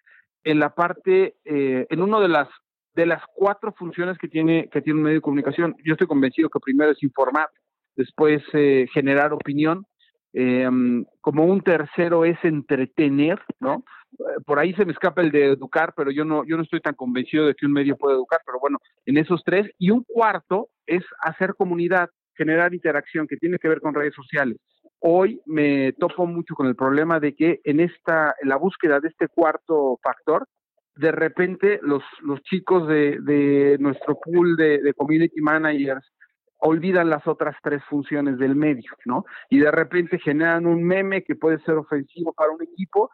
en 0.45 0.61
la 0.61 0.75
parte, 0.75 1.35
eh, 1.45 1.87
en 1.89 2.03
uno 2.03 2.21
de 2.21 2.29
las 2.29 2.49
de 2.97 3.07
las 3.07 3.23
cuatro 3.35 3.73
funciones 3.73 4.17
que 4.19 4.27
tiene 4.27 4.69
que 4.73 4.81
tiene 4.81 4.99
un 4.99 5.05
medio 5.05 5.19
de 5.19 5.23
comunicación. 5.23 5.77
Yo 5.85 5.93
estoy 5.93 6.07
convencido 6.07 6.49
que 6.49 6.59
primero 6.59 6.91
es 6.91 7.03
informar, 7.03 7.49
después 7.95 8.43
eh, 8.55 8.87
generar 8.93 9.33
opinión, 9.33 9.87
como 11.23 11.47
un 11.47 11.63
tercero 11.63 12.27
es 12.27 12.37
entretener, 12.43 13.41
¿no? 13.59 13.85
Por 14.45 14.59
ahí 14.59 14.75
se 14.75 14.85
me 14.85 14.93
escapa 14.93 15.23
el 15.23 15.31
de 15.31 15.47
educar, 15.47 15.95
pero 15.97 16.11
yo 16.11 16.27
no, 16.27 16.45
yo 16.45 16.57
no 16.57 16.63
estoy 16.63 16.81
tan 16.81 16.95
convencido 16.95 17.47
de 17.47 17.55
que 17.55 17.65
un 17.65 17.73
medio 17.73 17.97
pueda 17.97 18.17
educar, 18.17 18.41
pero 18.45 18.59
bueno, 18.61 18.79
en 19.07 19.17
esos 19.17 19.43
tres. 19.45 19.71
Y 19.79 19.91
un 19.91 20.05
cuarto 20.05 20.69
es 20.87 21.03
hacer 21.21 21.55
comunidad, 21.55 22.11
generar 22.35 22.75
interacción 22.75 23.27
que 23.27 23.39
tiene 23.39 23.59
que 23.59 23.69
ver 23.69 23.81
con 23.81 23.95
redes 23.95 24.15
sociales. 24.15 24.59
Hoy 25.01 25.41
me 25.47 25.93
topo 25.95 26.27
mucho 26.27 26.55
con 26.55 26.67
el 26.67 26.77
problema 26.77 27.19
de 27.19 27.35
que 27.35 27.61
en 27.65 27.81
esta, 27.81 28.35
en 28.43 28.51
la 28.51 28.57
búsqueda 28.57 29.01
de 29.01 29.09
este 29.09 29.29
cuarto 29.29 29.99
factor, 30.03 30.47
de 30.97 31.13
repente 31.13 31.79
los, 31.83 32.03
los 32.23 32.43
chicos 32.43 32.89
de, 32.89 33.19
de 33.21 33.77
nuestro 33.79 34.19
pool 34.19 34.57
de, 34.57 34.79
de 34.79 34.95
community 34.95 35.41
managers 35.41 36.05
olvidan 36.59 37.11
las 37.11 37.27
otras 37.27 37.57
tres 37.63 37.83
funciones 37.85 38.39
del 38.39 38.57
medio, 38.57 38.91
¿no? 39.05 39.25
Y 39.51 39.59
de 39.59 39.71
repente 39.71 40.19
generan 40.19 40.67
un 40.67 40.83
meme 40.83 41.23
que 41.23 41.37
puede 41.37 41.59
ser 41.61 41.75
ofensivo 41.75 42.33
para 42.33 42.51
un 42.51 42.63
equipo, 42.63 43.11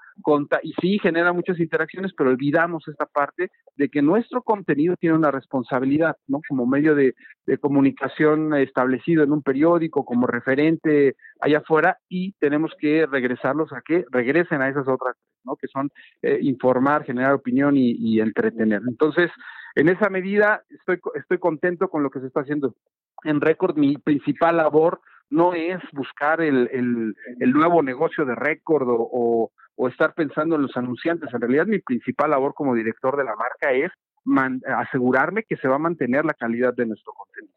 y 0.62 0.72
sí 0.80 0.98
genera 0.98 1.32
muchas 1.32 1.58
interacciones, 1.58 2.12
pero 2.16 2.30
olvidamos 2.30 2.86
esta 2.86 3.06
parte 3.06 3.50
de 3.76 3.88
que 3.88 4.02
nuestro 4.02 4.42
contenido 4.42 4.96
tiene 4.96 5.16
una 5.16 5.30
responsabilidad, 5.30 6.16
¿no? 6.26 6.40
Como 6.48 6.66
medio 6.66 6.94
de, 6.94 7.14
comunicación 7.60 8.54
establecido 8.54 9.24
en 9.24 9.32
un 9.32 9.42
periódico, 9.42 10.04
como 10.04 10.26
referente 10.26 11.16
allá 11.40 11.58
afuera, 11.58 11.98
y 12.08 12.32
tenemos 12.34 12.72
que 12.78 13.06
regresarlos 13.06 13.72
a 13.72 13.82
que 13.84 14.04
regresen 14.10 14.62
a 14.62 14.68
esas 14.68 14.86
otras, 14.88 15.16
¿no? 15.44 15.56
Que 15.56 15.66
son 15.66 15.90
eh, 16.22 16.38
informar, 16.42 17.04
generar 17.04 17.34
opinión 17.34 17.76
y, 17.76 18.20
entretener. 18.20 18.82
Entonces, 18.86 19.30
en 19.74 19.88
esa 19.88 20.08
medida, 20.08 20.62
estoy, 20.70 21.00
estoy 21.14 21.38
contento 21.38 21.88
con 21.88 22.02
lo 22.02 22.10
que 22.10 22.20
se 22.20 22.26
está 22.26 22.40
haciendo 22.40 22.74
en 23.24 23.40
récord, 23.40 23.76
mi 23.76 23.96
principal 23.96 24.56
labor 24.56 25.00
no 25.30 25.54
es 25.54 25.80
buscar 25.92 26.40
el, 26.42 26.68
el, 26.72 27.52
nuevo 27.52 27.82
negocio 27.82 28.24
de 28.24 28.34
récord 28.34 28.86
o, 28.88 29.50
o, 29.76 29.88
estar 29.88 30.14
pensando 30.14 30.56
en 30.56 30.62
los 30.62 30.76
anunciantes. 30.76 31.32
En 31.32 31.40
realidad, 31.40 31.66
mi 31.66 31.78
principal 31.78 32.30
labor 32.30 32.52
como 32.54 32.74
director 32.74 33.16
de 33.16 33.24
la 33.24 33.34
marca 33.34 33.72
es 33.72 33.90
asegurarme 34.78 35.44
que 35.44 35.56
se 35.56 35.68
va 35.68 35.76
a 35.76 35.80
mantener 35.80 36.24
la 36.24 36.34
calidad 36.34 36.74
de 36.74 36.86
nuestro 36.86 37.12
contenido. 37.14 37.54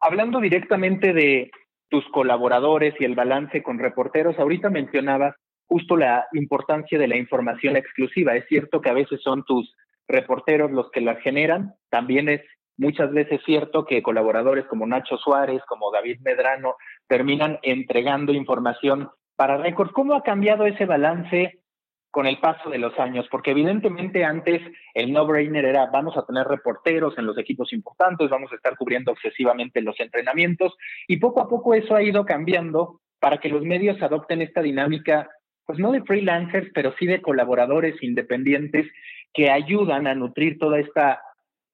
Hablando 0.00 0.40
directamente 0.40 1.12
de 1.12 1.50
tus 1.90 2.06
colaboradores 2.12 2.94
y 3.00 3.04
el 3.04 3.16
balance 3.16 3.62
con 3.62 3.78
reporteros, 3.78 4.38
ahorita 4.38 4.70
mencionabas 4.70 5.34
justo 5.66 5.96
la 5.96 6.26
importancia 6.32 6.98
de 6.98 7.08
la 7.08 7.16
información 7.16 7.76
exclusiva. 7.76 8.36
Es 8.36 8.46
cierto 8.46 8.80
que 8.80 8.90
a 8.90 8.94
veces 8.94 9.20
son 9.22 9.44
tus 9.44 9.74
reporteros 10.06 10.70
los 10.70 10.90
que 10.90 11.00
la 11.00 11.16
generan, 11.16 11.74
también 11.90 12.28
es 12.28 12.40
muchas 12.78 13.12
veces 13.12 13.40
cierto 13.44 13.84
que 13.84 14.02
colaboradores 14.02 14.64
como 14.66 14.86
Nacho 14.86 15.18
Suárez, 15.18 15.62
como 15.66 15.90
David 15.90 16.20
Medrano, 16.24 16.76
terminan 17.06 17.58
entregando 17.62 18.32
información 18.32 19.10
para 19.36 19.58
récords. 19.58 19.92
¿Cómo 19.92 20.14
ha 20.14 20.22
cambiado 20.22 20.64
ese 20.66 20.86
balance 20.86 21.60
con 22.10 22.26
el 22.26 22.38
paso 22.38 22.70
de 22.70 22.78
los 22.78 22.98
años? 22.98 23.26
Porque 23.30 23.50
evidentemente 23.50 24.24
antes 24.24 24.62
el 24.94 25.12
no-brainer 25.12 25.64
era 25.64 25.86
vamos 25.86 26.16
a 26.16 26.24
tener 26.24 26.46
reporteros 26.46 27.18
en 27.18 27.26
los 27.26 27.36
equipos 27.36 27.72
importantes, 27.72 28.30
vamos 28.30 28.50
a 28.52 28.56
estar 28.56 28.76
cubriendo 28.76 29.12
obsesivamente 29.12 29.82
los 29.82 29.98
entrenamientos 30.00 30.76
y 31.06 31.18
poco 31.18 31.40
a 31.40 31.48
poco 31.48 31.74
eso 31.74 31.94
ha 31.94 32.02
ido 32.02 32.24
cambiando 32.24 33.00
para 33.20 33.38
que 33.38 33.48
los 33.48 33.62
medios 33.62 34.00
adopten 34.00 34.40
esta 34.42 34.62
dinámica, 34.62 35.28
pues 35.66 35.78
no 35.78 35.90
de 35.90 36.02
freelancers, 36.02 36.70
pero 36.72 36.94
sí 36.98 37.06
de 37.06 37.20
colaboradores 37.20 38.00
independientes 38.02 38.86
que 39.34 39.50
ayudan 39.50 40.06
a 40.06 40.14
nutrir 40.14 40.58
toda 40.58 40.78
esta 40.78 41.20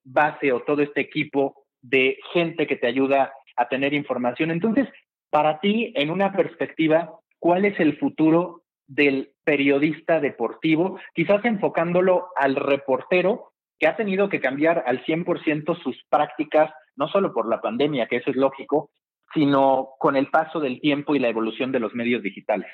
base 0.04 0.52
o 0.52 0.60
todo 0.60 0.82
este 0.82 1.00
equipo 1.00 1.64
de 1.80 2.18
gente 2.32 2.66
que 2.66 2.76
te 2.76 2.86
ayuda 2.86 3.32
a 3.56 3.68
tener 3.68 3.94
información. 3.94 4.50
Entonces, 4.50 4.88
para 5.30 5.58
ti, 5.60 5.92
en 5.96 6.10
una 6.10 6.32
perspectiva, 6.32 7.12
¿cuál 7.38 7.64
es 7.64 7.78
el 7.80 7.98
futuro 7.98 8.62
del 8.86 9.32
periodista 9.44 10.20
deportivo? 10.20 10.98
Quizás 11.14 11.44
enfocándolo 11.44 12.28
al 12.36 12.56
reportero 12.56 13.52
que 13.78 13.88
ha 13.88 13.96
tenido 13.96 14.28
que 14.28 14.40
cambiar 14.40 14.84
al 14.86 15.04
100% 15.04 15.82
sus 15.82 16.00
prácticas, 16.08 16.72
no 16.96 17.08
solo 17.08 17.32
por 17.32 17.48
la 17.48 17.60
pandemia, 17.60 18.06
que 18.06 18.16
eso 18.16 18.30
es 18.30 18.36
lógico, 18.36 18.90
sino 19.32 19.90
con 19.98 20.16
el 20.16 20.28
paso 20.28 20.60
del 20.60 20.80
tiempo 20.80 21.14
y 21.14 21.18
la 21.18 21.28
evolución 21.28 21.72
de 21.72 21.80
los 21.80 21.94
medios 21.94 22.22
digitales. 22.22 22.70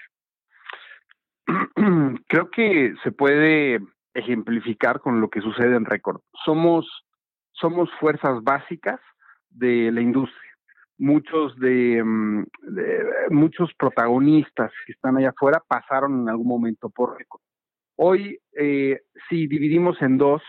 Creo 2.29 2.51
que 2.51 2.95
se 3.03 3.13
puede 3.13 3.81
ejemplificar 4.15 5.01
con 5.01 5.21
lo 5.21 5.31
que 5.31 5.41
sucede 5.41 5.77
en 5.77 5.85
récord. 5.85 6.21
Somos 6.45 6.87
somos 7.61 7.91
fuerzas 8.01 8.43
básicas 8.43 9.01
de 9.51 9.91
la 9.93 10.01
industria. 10.01 10.51
Muchos 10.99 11.57
de, 11.59 12.03
mm, 12.05 12.45
muchos 13.31 13.73
protagonistas 13.75 14.71
que 14.87 14.93
están 14.93 15.17
allá 15.17 15.31
afuera 15.31 15.63
pasaron 15.67 16.23
en 16.23 16.29
algún 16.29 16.49
momento 16.49 16.91
por 16.91 17.17
récord. 17.17 17.41
Hoy, 17.97 18.39
eh, 18.59 19.01
si 19.29 19.47
dividimos 19.47 20.01
en 20.03 20.19
dos 20.19 20.43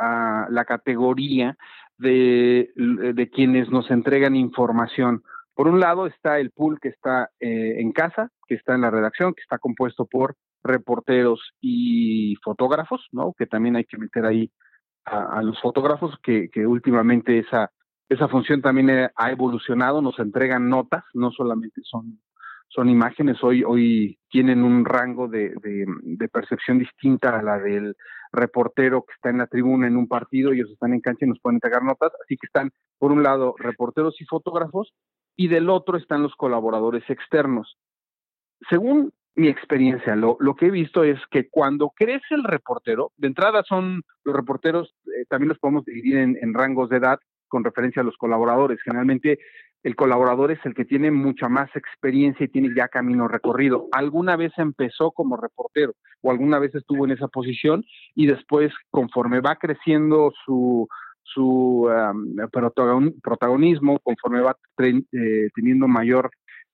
la 0.00 0.64
categoría 0.64 1.56
de, 1.96 2.70
de, 2.76 3.30
quienes 3.30 3.68
nos 3.70 3.90
entregan 3.90 4.36
información. 4.36 5.22
Por 5.54 5.66
un 5.66 5.80
lado 5.80 6.06
está 6.06 6.38
el 6.38 6.50
pool 6.50 6.78
que 6.80 6.88
está 6.88 7.30
eh, 7.40 7.80
en 7.80 7.92
casa, 7.92 8.30
que 8.46 8.54
está 8.54 8.74
en 8.74 8.82
la 8.82 8.90
redacción, 8.90 9.34
que 9.34 9.42
está 9.42 9.58
compuesto 9.58 10.06
por 10.06 10.36
reporteros 10.62 11.52
y 11.60 12.36
fotógrafos, 12.44 13.08
¿no? 13.12 13.34
Que 13.36 13.46
también 13.46 13.76
hay 13.76 13.84
que 13.84 13.98
meter 13.98 14.24
ahí 14.24 14.52
a, 15.08 15.42
los 15.42 15.60
fotógrafos, 15.60 16.16
que, 16.22 16.48
que, 16.50 16.66
últimamente 16.66 17.38
esa, 17.38 17.70
esa 18.08 18.28
función 18.28 18.62
también 18.62 19.10
ha 19.14 19.30
evolucionado, 19.30 20.00
nos 20.02 20.18
entregan 20.18 20.68
notas, 20.68 21.04
no 21.14 21.30
solamente 21.30 21.80
son, 21.84 22.20
son 22.68 22.88
imágenes, 22.88 23.42
hoy, 23.42 23.64
hoy 23.64 24.18
tienen 24.30 24.62
un 24.62 24.84
rango 24.84 25.28
de, 25.28 25.54
de, 25.62 26.28
percepción 26.28 26.78
distinta 26.78 27.38
a 27.38 27.42
la 27.42 27.58
del 27.58 27.96
reportero 28.30 29.04
que 29.04 29.14
está 29.14 29.30
en 29.30 29.38
la 29.38 29.46
tribuna 29.46 29.86
en 29.86 29.96
un 29.96 30.06
partido, 30.06 30.52
ellos 30.52 30.70
están 30.70 30.92
en 30.92 31.00
cancha 31.00 31.24
y 31.24 31.28
nos 31.28 31.40
pueden 31.40 31.56
entregar 31.56 31.82
notas, 31.82 32.12
así 32.22 32.36
que 32.36 32.46
están, 32.46 32.70
por 32.98 33.10
un 33.10 33.22
lado, 33.22 33.54
reporteros 33.58 34.20
y 34.20 34.26
fotógrafos, 34.26 34.92
y 35.34 35.48
del 35.48 35.70
otro 35.70 35.96
están 35.96 36.22
los 36.22 36.34
colaboradores 36.34 37.08
externos. 37.08 37.78
Según 38.68 39.12
mi 39.38 39.48
experiencia, 39.48 40.16
lo, 40.16 40.36
lo, 40.40 40.56
que 40.56 40.66
he 40.66 40.70
visto 40.70 41.04
es 41.04 41.18
que 41.30 41.48
cuando 41.48 41.90
crece 41.90 42.34
el 42.34 42.42
reportero, 42.42 43.12
de 43.16 43.28
entrada 43.28 43.62
son 43.62 44.02
los 44.24 44.34
reporteros, 44.34 44.96
eh, 45.06 45.24
también 45.28 45.50
los 45.50 45.58
podemos 45.60 45.84
dividir 45.84 46.16
en, 46.18 46.54
rangos 46.54 46.90
de 46.90 46.96
edad 46.96 47.20
con 47.46 47.62
referencia 47.62 48.02
a 48.02 48.04
los 48.04 48.16
colaboradores. 48.16 48.80
Generalmente 48.82 49.38
el 49.84 49.94
colaborador 49.94 50.50
es 50.50 50.58
el 50.64 50.74
que 50.74 50.84
tiene 50.84 51.12
mucha 51.12 51.48
más 51.48 51.70
experiencia 51.76 52.44
y 52.44 52.48
tiene 52.48 52.74
ya 52.76 52.88
camino 52.88 53.28
recorrido. 53.28 53.86
Alguna 53.92 54.36
vez 54.36 54.52
empezó 54.56 55.12
como 55.12 55.36
reportero 55.36 55.94
o 56.20 56.32
alguna 56.32 56.58
vez 56.58 56.74
estuvo 56.74 57.04
en 57.04 57.12
esa 57.12 57.28
posición 57.28 57.84
y 58.16 58.26
después, 58.26 58.72
conforme 58.90 59.40
va 59.40 59.54
creciendo 59.54 60.32
su, 60.44 60.88
su 61.22 61.88
protagonismo, 63.22 64.00
conforme 64.00 64.40
va 64.40 64.56
eh, 64.78 65.48
teniendo 65.54 65.86
mayor 65.86 66.30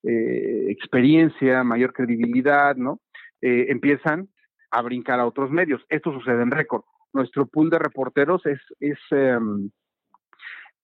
eh, 0.07 0.67
experiencia, 0.69 1.64
mayor 1.64 1.95
credibilidad, 1.95 2.77
¿no? 2.77 3.01
Eh, 3.40 3.67
empiezan 3.71 4.29
a 4.71 4.83
brincar 4.83 5.19
a 5.19 5.27
otros 5.27 5.51
medios. 5.51 5.83
Esto 5.88 6.12
sucede 6.12 6.43
en 6.43 6.51
récord. 6.51 6.83
Nuestro 7.14 7.47
pool 7.47 7.71
de 7.71 7.79
reporteros 7.79 8.45
es, 8.45 8.61
es, 8.81 8.99
em, 9.12 9.71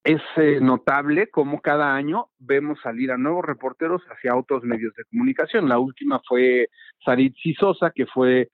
es 0.05 0.23
eh, 0.37 0.59
notable 0.63 1.29
como 1.29 1.61
cada 1.61 1.95
año 1.95 2.29
vemos 2.39 2.79
salir 2.83 3.11
a 3.11 3.19
nuevos 3.19 3.45
reporteros 3.45 4.01
hacia 4.11 4.37
otros 4.37 4.65
medios 4.65 4.95
de 4.95 5.05
comunicación. 5.05 5.69
La 5.69 5.79
última 5.79 6.23
fue 6.27 6.69
Sarit 7.05 7.35
Sosa, 7.59 7.91
que 7.95 8.07
fue 8.07 8.49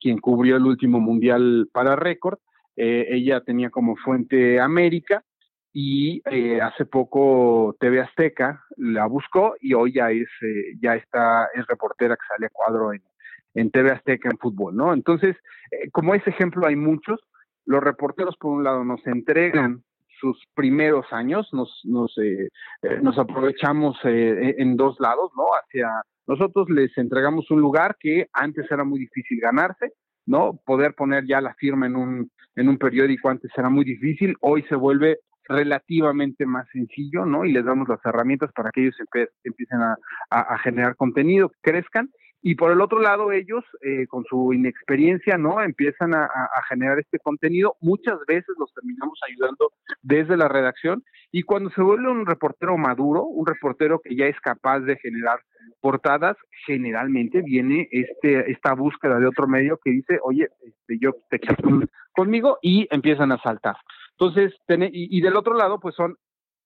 quien 0.00 0.16
cubrió 0.16 0.56
el 0.56 0.64
último 0.64 1.00
mundial 1.00 1.68
para 1.70 1.96
récord. 1.96 2.38
ella 2.76 3.42
tenía 3.42 3.68
como 3.68 3.94
fuente 3.96 4.58
América 4.58 5.22
y 5.78 6.22
eh, 6.30 6.58
hace 6.62 6.86
poco 6.86 7.76
TV 7.78 8.00
Azteca 8.00 8.64
la 8.78 9.04
buscó 9.04 9.56
y 9.60 9.74
hoy 9.74 9.92
ya 9.92 10.10
es 10.10 10.26
eh, 10.40 10.74
ya 10.80 10.94
está 10.94 11.50
es 11.54 11.66
reportera 11.66 12.16
que 12.16 12.26
sale 12.26 12.46
a 12.46 12.50
cuadro 12.50 12.94
en, 12.94 13.02
en 13.52 13.70
TV 13.70 13.90
Azteca 13.90 14.30
en 14.30 14.38
fútbol, 14.38 14.74
¿no? 14.74 14.94
Entonces, 14.94 15.36
eh, 15.70 15.90
como 15.90 16.14
ese 16.14 16.30
ejemplo 16.30 16.66
hay 16.66 16.76
muchos, 16.76 17.20
los 17.66 17.82
reporteros 17.84 18.38
por 18.38 18.52
un 18.52 18.64
lado 18.64 18.84
nos 18.84 19.06
entregan 19.06 19.82
sus 20.18 20.42
primeros 20.54 21.12
años, 21.12 21.46
nos 21.52 21.78
nos, 21.84 22.14
nos 23.02 23.18
aprovechamos 23.18 23.98
en 24.02 24.78
dos 24.78 24.98
lados, 24.98 25.30
¿no? 25.36 25.44
Hacia 25.62 25.90
nosotros 26.26 26.70
les 26.70 26.96
entregamos 26.96 27.50
un 27.50 27.60
lugar 27.60 27.98
que 28.00 28.28
antes 28.32 28.64
era 28.70 28.84
muy 28.84 29.00
difícil 29.00 29.38
ganarse, 29.40 29.92
¿no? 30.24 30.58
Poder 30.64 30.94
poner 30.94 31.26
ya 31.26 31.42
la 31.42 31.52
firma 31.52 31.84
en 31.84 31.96
un 31.96 32.30
en 32.54 32.70
un 32.70 32.78
periódico 32.78 33.28
antes 33.28 33.50
era 33.54 33.68
muy 33.68 33.84
difícil, 33.84 34.34
hoy 34.40 34.62
se 34.70 34.74
vuelve 34.74 35.18
relativamente 35.48 36.46
más 36.46 36.66
sencillo, 36.72 37.24
¿no? 37.24 37.44
Y 37.44 37.52
les 37.52 37.64
damos 37.64 37.88
las 37.88 38.04
herramientas 38.04 38.52
para 38.52 38.70
que 38.70 38.82
ellos 38.82 38.96
empiecen 39.44 39.80
a, 39.80 40.58
generar 40.58 40.96
contenido, 40.96 41.52
crezcan. 41.62 42.10
Y 42.42 42.54
por 42.54 42.70
el 42.70 42.80
otro 42.80 43.00
lado, 43.00 43.32
ellos, 43.32 43.64
eh, 43.82 44.06
con 44.06 44.24
su 44.24 44.52
inexperiencia, 44.52 45.36
¿no? 45.36 45.60
Empiezan 45.60 46.14
a, 46.14 46.28
generar 46.68 46.98
este 46.98 47.18
contenido. 47.18 47.76
Muchas 47.80 48.18
veces 48.28 48.54
los 48.58 48.72
terminamos 48.72 49.18
ayudando 49.28 49.72
desde 50.02 50.36
la 50.36 50.48
redacción. 50.48 51.02
Y 51.32 51.42
cuando 51.42 51.70
se 51.70 51.82
vuelve 51.82 52.10
un 52.10 52.26
reportero 52.26 52.76
maduro, 52.76 53.24
un 53.24 53.46
reportero 53.46 54.00
que 54.00 54.14
ya 54.14 54.26
es 54.26 54.38
capaz 54.40 54.80
de 54.80 54.96
generar 54.96 55.40
portadas, 55.80 56.36
generalmente 56.66 57.42
viene 57.42 57.88
este, 57.90 58.50
esta 58.50 58.74
búsqueda 58.74 59.18
de 59.18 59.26
otro 59.26 59.48
medio 59.48 59.78
que 59.82 59.90
dice, 59.90 60.18
oye, 60.22 60.48
este, 60.64 60.98
yo 61.00 61.16
te 61.30 61.38
quiero 61.38 61.82
conmigo 62.12 62.58
y 62.62 62.88
empiezan 62.90 63.32
a 63.32 63.38
saltar. 63.38 63.76
Entonces, 64.18 64.54
y, 64.92 65.20
del 65.20 65.36
otro 65.36 65.54
lado, 65.54 65.78
pues 65.78 65.94
son 65.94 66.16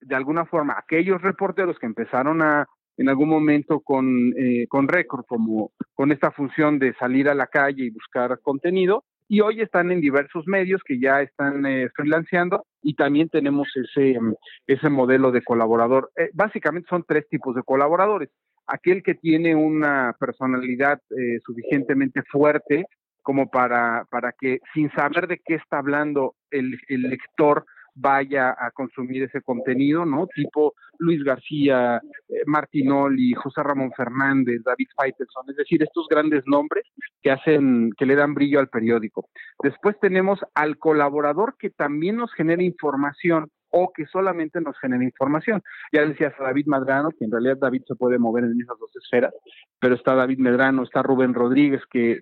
de 0.00 0.14
alguna 0.14 0.46
forma 0.46 0.76
aquellos 0.78 1.20
reporteros 1.20 1.78
que 1.78 1.86
empezaron 1.86 2.42
a 2.42 2.66
en 2.96 3.08
algún 3.08 3.28
momento 3.30 3.80
con, 3.80 4.34
eh, 4.36 4.66
con 4.68 4.86
récord, 4.86 5.24
como 5.26 5.72
con 5.94 6.12
esta 6.12 6.30
función 6.30 6.78
de 6.78 6.92
salir 6.94 7.28
a 7.28 7.34
la 7.34 7.46
calle 7.46 7.84
y 7.84 7.90
buscar 7.90 8.38
contenido, 8.40 9.04
y 9.30 9.42
hoy 9.42 9.60
están 9.60 9.92
en 9.92 10.00
diversos 10.00 10.48
medios 10.48 10.82
que 10.84 10.98
ya 10.98 11.22
están 11.22 11.64
eh, 11.64 11.88
freelanceando 11.94 12.66
y 12.82 12.96
también 12.96 13.28
tenemos 13.28 13.68
ese, 13.76 14.18
ese 14.66 14.88
modelo 14.90 15.30
de 15.30 15.40
colaborador. 15.42 16.10
Eh, 16.16 16.30
básicamente 16.32 16.88
son 16.90 17.04
tres 17.06 17.28
tipos 17.28 17.54
de 17.54 17.62
colaboradores. 17.62 18.28
Aquel 18.66 19.04
que 19.04 19.14
tiene 19.14 19.54
una 19.54 20.16
personalidad 20.18 21.00
eh, 21.10 21.38
suficientemente 21.46 22.24
fuerte 22.24 22.86
como 23.30 23.48
para, 23.48 24.06
para 24.10 24.32
que 24.32 24.58
sin 24.74 24.90
saber 24.90 25.28
de 25.28 25.38
qué 25.38 25.54
está 25.54 25.78
hablando 25.78 26.34
el, 26.50 26.80
el 26.88 27.02
lector 27.02 27.64
vaya 27.94 28.56
a 28.58 28.72
consumir 28.72 29.22
ese 29.22 29.40
contenido, 29.40 30.04
¿no? 30.04 30.26
Tipo 30.26 30.74
Luis 30.98 31.22
García, 31.22 32.00
eh, 32.28 32.42
Martinoli, 32.46 33.32
José 33.34 33.62
Ramón 33.62 33.92
Fernández, 33.96 34.62
David 34.64 34.88
Faitelson, 34.96 35.44
es 35.48 35.54
decir, 35.54 35.80
estos 35.80 36.08
grandes 36.10 36.42
nombres 36.44 36.84
que 37.22 37.30
hacen, 37.30 37.92
que 37.96 38.04
le 38.04 38.16
dan 38.16 38.34
brillo 38.34 38.58
al 38.58 38.68
periódico. 38.68 39.28
Después 39.62 39.94
tenemos 40.00 40.40
al 40.56 40.76
colaborador 40.76 41.54
que 41.56 41.70
también 41.70 42.16
nos 42.16 42.32
genera 42.34 42.64
información 42.64 43.48
o 43.70 43.92
que 43.92 44.06
solamente 44.06 44.60
nos 44.60 44.78
genera 44.78 45.04
información. 45.04 45.62
Ya 45.92 46.04
decías 46.04 46.34
a 46.38 46.44
David 46.44 46.66
Medrano, 46.66 47.10
que 47.10 47.24
en 47.24 47.30
realidad 47.30 47.58
David 47.58 47.82
se 47.86 47.94
puede 47.94 48.18
mover 48.18 48.44
en 48.44 48.60
esas 48.60 48.78
dos 48.78 48.94
esferas, 48.96 49.32
pero 49.78 49.94
está 49.94 50.14
David 50.14 50.38
Medrano, 50.38 50.82
está 50.82 51.02
Rubén 51.02 51.34
Rodríguez, 51.34 51.82
que, 51.90 52.20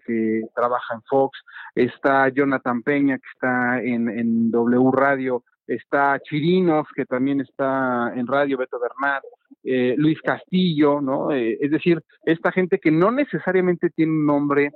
trabaja 0.54 0.94
en 0.94 1.02
Fox, 1.02 1.38
está 1.74 2.28
Jonathan 2.28 2.82
Peña, 2.82 3.18
que 3.18 3.28
está 3.32 3.82
en, 3.82 4.50
W 4.50 4.90
Radio, 4.92 5.44
está 5.66 6.18
Chirinos, 6.20 6.86
que 6.94 7.04
también 7.04 7.40
está 7.40 8.12
en 8.14 8.26
radio, 8.26 8.58
Beto 8.58 8.78
Bernat, 8.80 9.22
eh, 9.64 9.94
Luis 9.98 10.20
Castillo, 10.22 11.00
¿no? 11.00 11.30
Eh, 11.32 11.58
es 11.60 11.70
decir, 11.70 12.02
esta 12.24 12.52
gente 12.52 12.78
que 12.78 12.90
no 12.90 13.10
necesariamente 13.10 13.90
tiene 13.90 14.12
un 14.12 14.26
nombre 14.26 14.72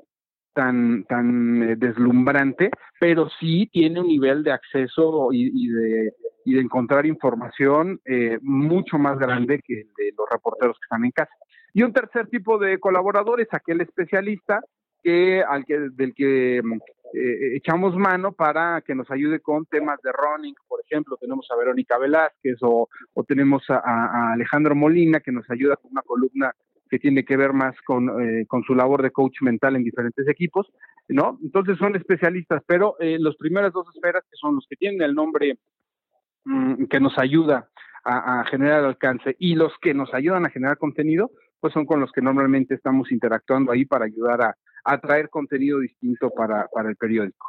tan, 0.53 1.05
tan 1.05 1.63
eh, 1.63 1.77
deslumbrante, 1.77 2.71
pero 3.01 3.29
sí 3.41 3.69
tiene 3.73 4.01
un 4.01 4.09
nivel 4.09 4.43
de 4.43 4.53
acceso 4.53 5.29
y, 5.33 5.69
de, 5.69 6.13
y 6.45 6.55
de 6.55 6.61
encontrar 6.61 7.07
información 7.07 8.01
eh, 8.05 8.39
mucho 8.43 8.99
más 8.99 9.19
grande 9.19 9.61
que 9.65 9.81
el 9.81 9.89
de 9.97 10.13
los 10.17 10.29
reporteros 10.31 10.77
que 10.79 10.85
están 10.85 11.05
en 11.05 11.13
casa. 11.13 11.33
Y 11.75 11.83
un 11.83 11.93
tercer 11.93 12.29
tipo 12.29 12.59
de 12.59 12.79
colaborador 12.79 13.41
es 13.41 13.49
aquel 13.53 13.81
especialista 13.81 14.61
que, 15.03 15.43
al 15.43 15.65
que, 15.65 15.79
del 15.95 16.15
que 16.15 16.61
mm, 16.63 16.73
eh, 17.15 17.57
echamos 17.57 17.97
mano 17.97 18.33
para 18.33 18.81
que 18.83 18.95
nos 18.95 19.11
ayude 19.11 19.41
con 19.41 19.67
temas 19.67 20.01
de 20.03 20.13
running, 20.13 20.55
por 20.69 20.81
ejemplo, 20.81 21.17
tenemos 21.21 21.47
a 21.51 21.57
Verónica 21.57 21.99
Velázquez 21.99 22.59
o, 22.63 22.89
o 23.15 23.25
tenemos 23.25 23.65
a, 23.69 24.33
Alejandro 24.33 24.75
Molina 24.75 25.21
que 25.21 25.33
nos 25.33 25.49
ayuda 25.51 25.77
con 25.77 25.91
una 25.91 26.03
columna 26.03 26.55
que 26.93 26.99
tiene 26.99 27.25
que 27.25 27.39
ver 27.39 27.55
más 27.55 27.75
con, 27.87 28.21
eh, 28.21 28.45
con 28.47 28.65
su 28.65 28.75
labor 28.75 29.01
de 29.01 29.13
coach 29.13 29.41
mental 29.41 29.77
en 29.77 29.83
diferentes 29.83 30.29
equipos, 30.29 30.71
¿no? 31.09 31.39
Entonces 31.43 31.79
son 31.79 31.97
especialistas, 31.97 32.63
pero 32.67 32.97
eh, 33.01 33.17
las 33.19 33.35
primeras 33.37 33.73
dos 33.73 33.87
esferas, 33.95 34.23
que 34.31 34.37
son 34.37 34.57
los 34.57 34.67
que 34.69 34.77
tienen 34.77 35.01
el 35.01 35.15
nombre 35.15 35.57
mm, 36.45 36.85
que 36.85 37.01
nos 37.01 37.17
ayuda 37.19 37.67
a, 38.05 38.45
generar 38.45 38.85
alcance 38.85 39.37
y 39.39 39.55
los 39.55 39.73
que 39.81 39.95
nos 39.95 40.13
ayudan 40.13 40.45
a 40.45 40.51
generar 40.51 40.77
contenido, 40.77 41.31
pues 41.61 41.73
son 41.73 41.87
con 41.87 41.99
los 41.99 42.13
que 42.13 42.21
normalmente 42.21 42.75
estamos 42.75 43.11
interactuando 43.11 43.73
ahí 43.73 43.87
para 43.87 44.05
ayudar 44.05 44.43
a, 44.43 44.55
a 44.85 45.01
traer 45.01 45.31
contenido 45.31 45.79
distinto 45.79 46.29
para, 46.29 46.69
para 46.75 46.91
el 46.91 46.97
periódico. 46.97 47.47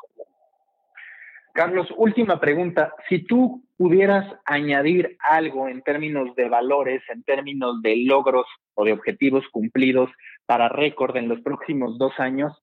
Carlos, 1.53 1.87
última 1.97 2.39
pregunta. 2.39 2.95
Si 3.07 3.19
tú 3.19 3.63
pudieras 3.77 4.25
añadir 4.43 5.17
algo 5.19 5.69
en 5.69 5.83
términos 5.83 6.35
de 6.35 6.49
valores, 6.49 7.03
en 7.09 7.21
términos 7.23 7.79
de 7.83 7.95
logros 7.97 8.47
o 8.73 8.83
de 8.83 8.91
objetivos 8.91 9.47
cumplidos 9.51 10.09
para 10.47 10.67
récord 10.67 11.15
en 11.15 11.29
los 11.29 11.41
próximos 11.41 11.99
dos 11.99 12.19
años, 12.19 12.57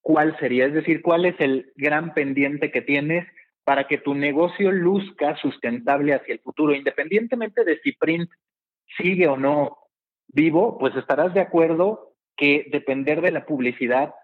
¿cuál 0.00 0.34
sería? 0.38 0.64
Es 0.64 0.72
decir, 0.72 1.02
¿cuál 1.02 1.26
es 1.26 1.38
el 1.40 1.72
gran 1.76 2.14
pendiente 2.14 2.70
que 2.70 2.80
tienes 2.80 3.26
para 3.64 3.86
que 3.86 3.98
tu 3.98 4.14
negocio 4.14 4.72
luzca 4.72 5.36
sustentable 5.36 6.14
hacia 6.14 6.32
el 6.32 6.40
futuro? 6.40 6.74
Independientemente 6.74 7.64
de 7.64 7.78
si 7.80 7.92
Print 7.92 8.30
sigue 8.96 9.28
o 9.28 9.36
no 9.36 9.76
vivo, 10.28 10.78
pues 10.78 10.96
estarás 10.96 11.34
de 11.34 11.40
acuerdo 11.40 12.14
que 12.34 12.66
depender 12.72 13.20
de 13.20 13.32
la 13.32 13.44
publicidad 13.44 14.14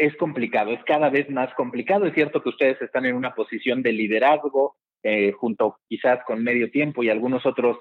es 0.00 0.16
complicado, 0.16 0.72
es 0.72 0.82
cada 0.84 1.10
vez 1.10 1.28
más 1.28 1.52
complicado. 1.54 2.06
Es 2.06 2.14
cierto 2.14 2.42
que 2.42 2.48
ustedes 2.48 2.80
están 2.80 3.04
en 3.04 3.14
una 3.14 3.34
posición 3.34 3.82
de 3.82 3.92
liderazgo, 3.92 4.76
eh, 5.02 5.32
junto 5.32 5.78
quizás 5.88 6.20
con 6.26 6.42
medio 6.42 6.70
tiempo 6.70 7.02
y 7.02 7.10
algunos 7.10 7.44
otros 7.44 7.76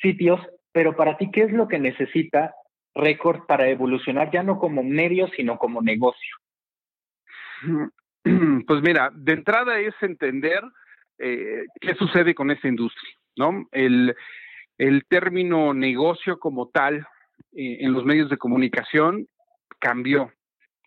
sitios, 0.00 0.40
pero 0.72 0.94
para 0.96 1.18
ti, 1.18 1.30
¿qué 1.32 1.42
es 1.42 1.52
lo 1.52 1.66
que 1.66 1.80
necesita 1.80 2.54
Record 2.94 3.46
para 3.46 3.68
evolucionar 3.68 4.30
ya 4.30 4.44
no 4.44 4.58
como 4.58 4.84
medio, 4.84 5.28
sino 5.36 5.58
como 5.58 5.82
negocio? 5.82 6.36
Pues 8.66 8.82
mira, 8.82 9.10
de 9.14 9.32
entrada 9.32 9.80
es 9.80 9.94
entender 10.02 10.60
eh, 11.18 11.64
qué 11.80 11.94
sucede 11.94 12.34
con 12.34 12.50
esta 12.50 12.68
industria, 12.68 13.10
¿no? 13.36 13.66
El, 13.72 14.14
el 14.76 15.06
término 15.06 15.72
negocio 15.72 16.38
como 16.38 16.68
tal 16.68 17.06
eh, 17.52 17.78
en 17.80 17.94
los 17.94 18.04
medios 18.04 18.28
de 18.28 18.36
comunicación 18.36 19.28
cambió 19.78 20.30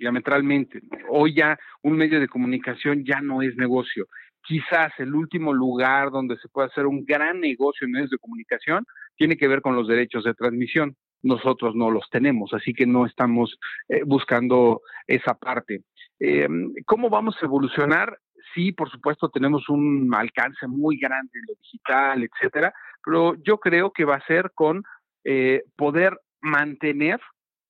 diametralmente. 0.01 0.81
Hoy 1.09 1.35
ya 1.35 1.57
un 1.83 1.95
medio 1.95 2.19
de 2.19 2.27
comunicación 2.27 3.05
ya 3.05 3.21
no 3.21 3.41
es 3.41 3.55
negocio. 3.55 4.07
Quizás 4.43 4.91
el 4.97 5.13
último 5.13 5.53
lugar 5.53 6.09
donde 6.09 6.37
se 6.37 6.49
puede 6.49 6.67
hacer 6.67 6.87
un 6.87 7.05
gran 7.05 7.39
negocio 7.39 7.85
en 7.85 7.91
medios 7.91 8.09
de 8.09 8.17
comunicación 8.17 8.85
tiene 9.15 9.37
que 9.37 9.47
ver 9.47 9.61
con 9.61 9.75
los 9.75 9.87
derechos 9.87 10.23
de 10.23 10.33
transmisión. 10.33 10.95
Nosotros 11.21 11.75
no 11.75 11.91
los 11.91 12.09
tenemos, 12.09 12.51
así 12.53 12.73
que 12.73 12.87
no 12.87 13.05
estamos 13.05 13.59
eh, 13.87 14.01
buscando 14.03 14.81
esa 15.05 15.35
parte. 15.35 15.83
Eh, 16.19 16.47
¿Cómo 16.85 17.11
vamos 17.11 17.35
a 17.39 17.45
evolucionar? 17.45 18.17
Sí, 18.55 18.71
por 18.71 18.89
supuesto, 18.89 19.29
tenemos 19.29 19.69
un 19.69 20.11
alcance 20.15 20.67
muy 20.67 20.97
grande 20.97 21.29
en 21.35 21.45
lo 21.47 21.53
digital, 21.61 22.23
etcétera, 22.23 22.73
pero 23.05 23.35
yo 23.43 23.59
creo 23.59 23.91
que 23.91 24.05
va 24.05 24.15
a 24.15 24.25
ser 24.25 24.51
con 24.55 24.83
eh, 25.23 25.61
poder 25.75 26.17
mantener 26.41 27.19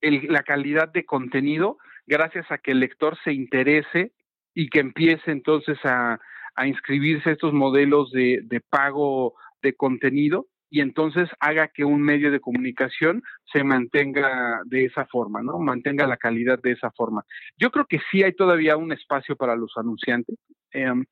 la 0.01 0.43
calidad 0.43 0.89
de 0.91 1.05
contenido 1.05 1.77
gracias 2.11 2.51
a 2.51 2.57
que 2.57 2.71
el 2.71 2.81
lector 2.81 3.17
se 3.23 3.31
interese 3.31 4.11
y 4.53 4.67
que 4.67 4.81
empiece 4.81 5.31
entonces 5.31 5.77
a, 5.85 6.19
inscribirse 6.65 7.29
a 7.29 7.33
estos 7.33 7.53
modelos 7.53 8.11
de, 8.11 8.61
pago 8.69 9.33
de 9.61 9.73
contenido 9.73 10.47
y 10.69 10.81
entonces 10.81 11.29
haga 11.39 11.69
que 11.69 11.85
un 11.85 12.01
medio 12.01 12.29
de 12.29 12.41
comunicación 12.41 13.23
se 13.51 13.63
mantenga 13.63 14.61
de 14.65 14.85
esa 14.85 15.05
forma, 15.05 15.41
¿no? 15.41 15.57
Mantenga 15.59 16.05
la 16.05 16.17
calidad 16.17 16.59
de 16.61 16.73
esa 16.73 16.91
forma. 16.91 17.23
Yo 17.57 17.71
creo 17.71 17.85
que 17.85 17.99
sí 18.11 18.23
hay 18.23 18.33
todavía 18.33 18.75
un 18.75 18.91
espacio 18.91 19.37
para 19.37 19.55
los 19.55 19.71
anunciantes. 19.77 20.37
Em, 20.71 21.05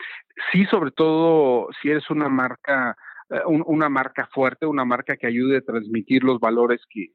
sí, 0.51 0.65
sobre 0.65 0.91
todo 0.91 1.69
si 1.81 1.89
eres 1.89 2.09
una 2.09 2.27
marca, 2.27 2.95
eh, 3.29 3.41
una 3.45 3.89
marca 3.89 4.29
fuerte, 4.33 4.65
una 4.65 4.85
marca 4.85 5.15
que 5.15 5.27
ayude 5.27 5.57
a 5.57 5.61
transmitir 5.61 6.23
los 6.23 6.39
valores 6.39 6.81
que, 6.89 7.07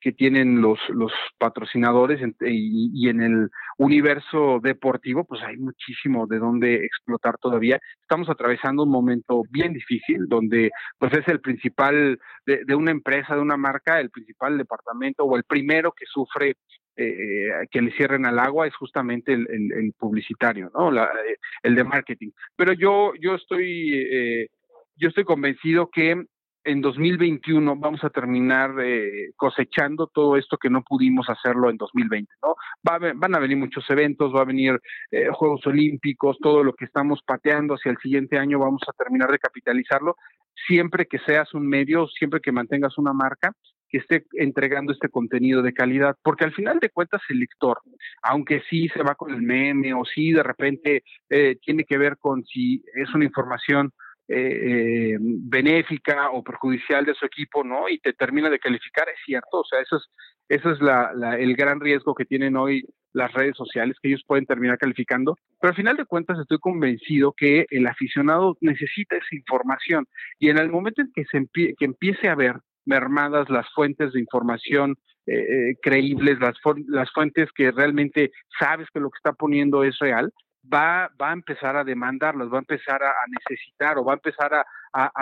que 0.00 0.12
tienen 0.12 0.60
los, 0.60 0.78
los 0.90 1.12
patrocinadores 1.38 2.20
y, 2.40 3.08
en 3.08 3.22
el 3.22 3.50
universo 3.78 4.60
deportivo, 4.62 5.24
pues 5.24 5.42
hay 5.42 5.56
muchísimo 5.56 6.26
de 6.26 6.38
dónde 6.38 6.84
explotar 6.84 7.36
todavía. 7.38 7.80
Estamos 8.02 8.28
atravesando 8.28 8.84
un 8.84 8.90
momento 8.90 9.42
bien 9.50 9.72
difícil, 9.72 10.26
donde 10.28 10.70
pues 10.98 11.12
es 11.14 11.26
el 11.28 11.40
principal 11.40 12.18
de, 12.46 12.74
una 12.74 12.90
empresa, 12.90 13.34
de 13.34 13.40
una 13.40 13.56
marca, 13.56 14.00
el 14.00 14.10
principal 14.10 14.56
departamento 14.56 15.24
o 15.24 15.36
el 15.36 15.44
primero 15.44 15.92
que 15.92 16.06
sufre 16.06 16.54
eh, 16.96 17.66
que 17.70 17.80
le 17.80 17.92
cierren 17.92 18.26
al 18.26 18.38
agua 18.38 18.66
es 18.66 18.74
justamente 18.74 19.32
el, 19.32 19.94
publicitario, 19.96 20.70
¿no? 20.74 20.92
Eh, 20.92 21.36
el 21.62 21.74
de 21.74 21.84
marketing. 21.84 22.30
Pero 22.56 22.72
yo, 22.72 23.12
yo 23.20 23.34
estoy, 23.34 23.92
eh, 23.94 24.48
yo 24.96 25.08
estoy 25.08 25.24
convencido 25.24 25.90
que 25.90 26.24
en 26.68 26.82
2021 26.82 27.76
vamos 27.76 28.04
a 28.04 28.10
terminar 28.10 28.74
eh, 28.82 29.30
cosechando 29.36 30.06
todo 30.06 30.36
esto 30.36 30.58
que 30.58 30.68
no 30.68 30.82
pudimos 30.82 31.28
hacerlo 31.30 31.70
en 31.70 31.78
2020, 31.78 32.30
¿no? 32.42 32.56
van 32.82 33.34
a 33.34 33.38
venir 33.38 33.56
muchos 33.56 33.88
eventos, 33.88 34.34
va 34.34 34.42
a 34.42 34.44
venir 34.44 34.78
eh, 35.10 35.28
Juegos 35.32 35.66
Olímpicos, 35.66 36.36
todo 36.42 36.62
lo 36.62 36.74
que 36.74 36.84
estamos 36.84 37.20
pateando 37.26 37.74
hacia 37.74 37.90
el 37.90 37.98
siguiente 37.98 38.38
año 38.38 38.58
vamos 38.58 38.82
a 38.86 38.92
terminar 38.92 39.30
de 39.30 39.38
capitalizarlo, 39.38 40.16
siempre 40.66 41.06
que 41.06 41.18
seas 41.20 41.54
un 41.54 41.66
medio, 41.66 42.06
siempre 42.06 42.40
que 42.40 42.52
mantengas 42.52 42.98
una 42.98 43.14
marca 43.14 43.52
que 43.88 43.98
esté 43.98 44.26
entregando 44.32 44.92
este 44.92 45.08
contenido 45.08 45.62
de 45.62 45.72
calidad, 45.72 46.16
porque 46.22 46.44
al 46.44 46.52
final 46.52 46.78
de 46.80 46.90
cuentas 46.90 47.22
el 47.30 47.40
lector, 47.40 47.80
aunque 48.22 48.62
sí 48.68 48.88
se 48.88 49.02
va 49.02 49.14
con 49.14 49.32
el 49.32 49.40
meme 49.40 49.94
o 49.94 50.04
sí 50.04 50.32
de 50.32 50.42
repente 50.42 51.02
eh, 51.30 51.56
tiene 51.64 51.84
que 51.84 51.96
ver 51.96 52.18
con 52.18 52.44
si 52.44 52.84
es 52.94 53.14
una 53.14 53.24
información 53.24 53.90
eh, 54.28 55.14
eh, 55.14 55.16
benéfica 55.20 56.30
o 56.30 56.42
perjudicial 56.42 57.04
de 57.04 57.14
su 57.14 57.24
equipo, 57.24 57.64
¿no? 57.64 57.88
Y 57.88 57.98
te 57.98 58.12
termina 58.12 58.50
de 58.50 58.58
calificar, 58.58 59.08
es 59.08 59.18
cierto, 59.24 59.60
o 59.60 59.64
sea, 59.64 59.80
eso 59.80 59.96
es, 59.96 60.06
eso 60.48 60.70
es 60.70 60.78
el 61.38 61.56
gran 61.56 61.80
riesgo 61.80 62.14
que 62.14 62.24
tienen 62.24 62.56
hoy 62.56 62.84
las 63.12 63.32
redes 63.32 63.56
sociales, 63.56 63.96
que 64.02 64.08
ellos 64.08 64.22
pueden 64.26 64.44
terminar 64.44 64.76
calificando, 64.78 65.36
pero 65.60 65.70
al 65.70 65.76
final 65.76 65.96
de 65.96 66.04
cuentas 66.04 66.38
estoy 66.38 66.58
convencido 66.58 67.32
que 67.32 67.66
el 67.70 67.86
aficionado 67.86 68.56
necesita 68.60 69.16
esa 69.16 69.34
información 69.34 70.06
y 70.38 70.50
en 70.50 70.58
el 70.58 70.70
momento 70.70 71.00
en 71.00 71.10
que, 71.14 71.24
se 71.24 71.46
que 71.52 71.84
empiece 71.84 72.28
a 72.28 72.34
ver 72.34 72.56
mermadas 72.84 73.48
las 73.48 73.66
fuentes 73.74 74.12
de 74.12 74.20
información 74.20 74.96
eh, 75.26 75.74
creíbles, 75.82 76.38
las, 76.38 76.54
las 76.86 77.10
fuentes 77.12 77.50
que 77.54 77.70
realmente 77.70 78.30
sabes 78.58 78.88
que 78.92 79.00
lo 79.00 79.10
que 79.10 79.18
está 79.18 79.32
poniendo 79.32 79.84
es 79.84 79.98
real, 79.98 80.32
va, 80.72 81.10
va 81.20 81.30
a 81.30 81.32
empezar 81.32 81.76
a 81.76 81.84
demandarlos, 81.84 82.52
va 82.52 82.58
a 82.58 82.60
empezar 82.60 83.02
a, 83.02 83.12
necesitar 83.28 83.98
o 83.98 84.04
va 84.04 84.12
a 84.12 84.16
empezar 84.16 84.54
a, 84.54 84.64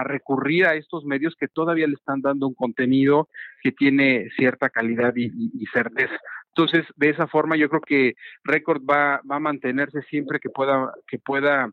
recurrir 0.04 0.66
a 0.66 0.74
estos 0.74 1.04
medios 1.04 1.34
que 1.38 1.48
todavía 1.48 1.86
le 1.86 1.94
están 1.94 2.22
dando 2.22 2.46
un 2.46 2.54
contenido 2.54 3.28
que 3.62 3.72
tiene 3.72 4.28
cierta 4.36 4.70
calidad 4.70 5.12
y, 5.16 5.66
certeza. 5.72 6.16
Entonces, 6.48 6.86
de 6.96 7.10
esa 7.10 7.26
forma, 7.26 7.56
yo 7.56 7.68
creo 7.68 7.82
que 7.82 8.14
Record 8.44 8.82
va, 8.82 9.20
va 9.30 9.36
a 9.36 9.40
mantenerse 9.40 10.02
siempre 10.02 10.40
que 10.40 10.48
pueda, 10.48 10.92
que 11.06 11.18
pueda 11.18 11.70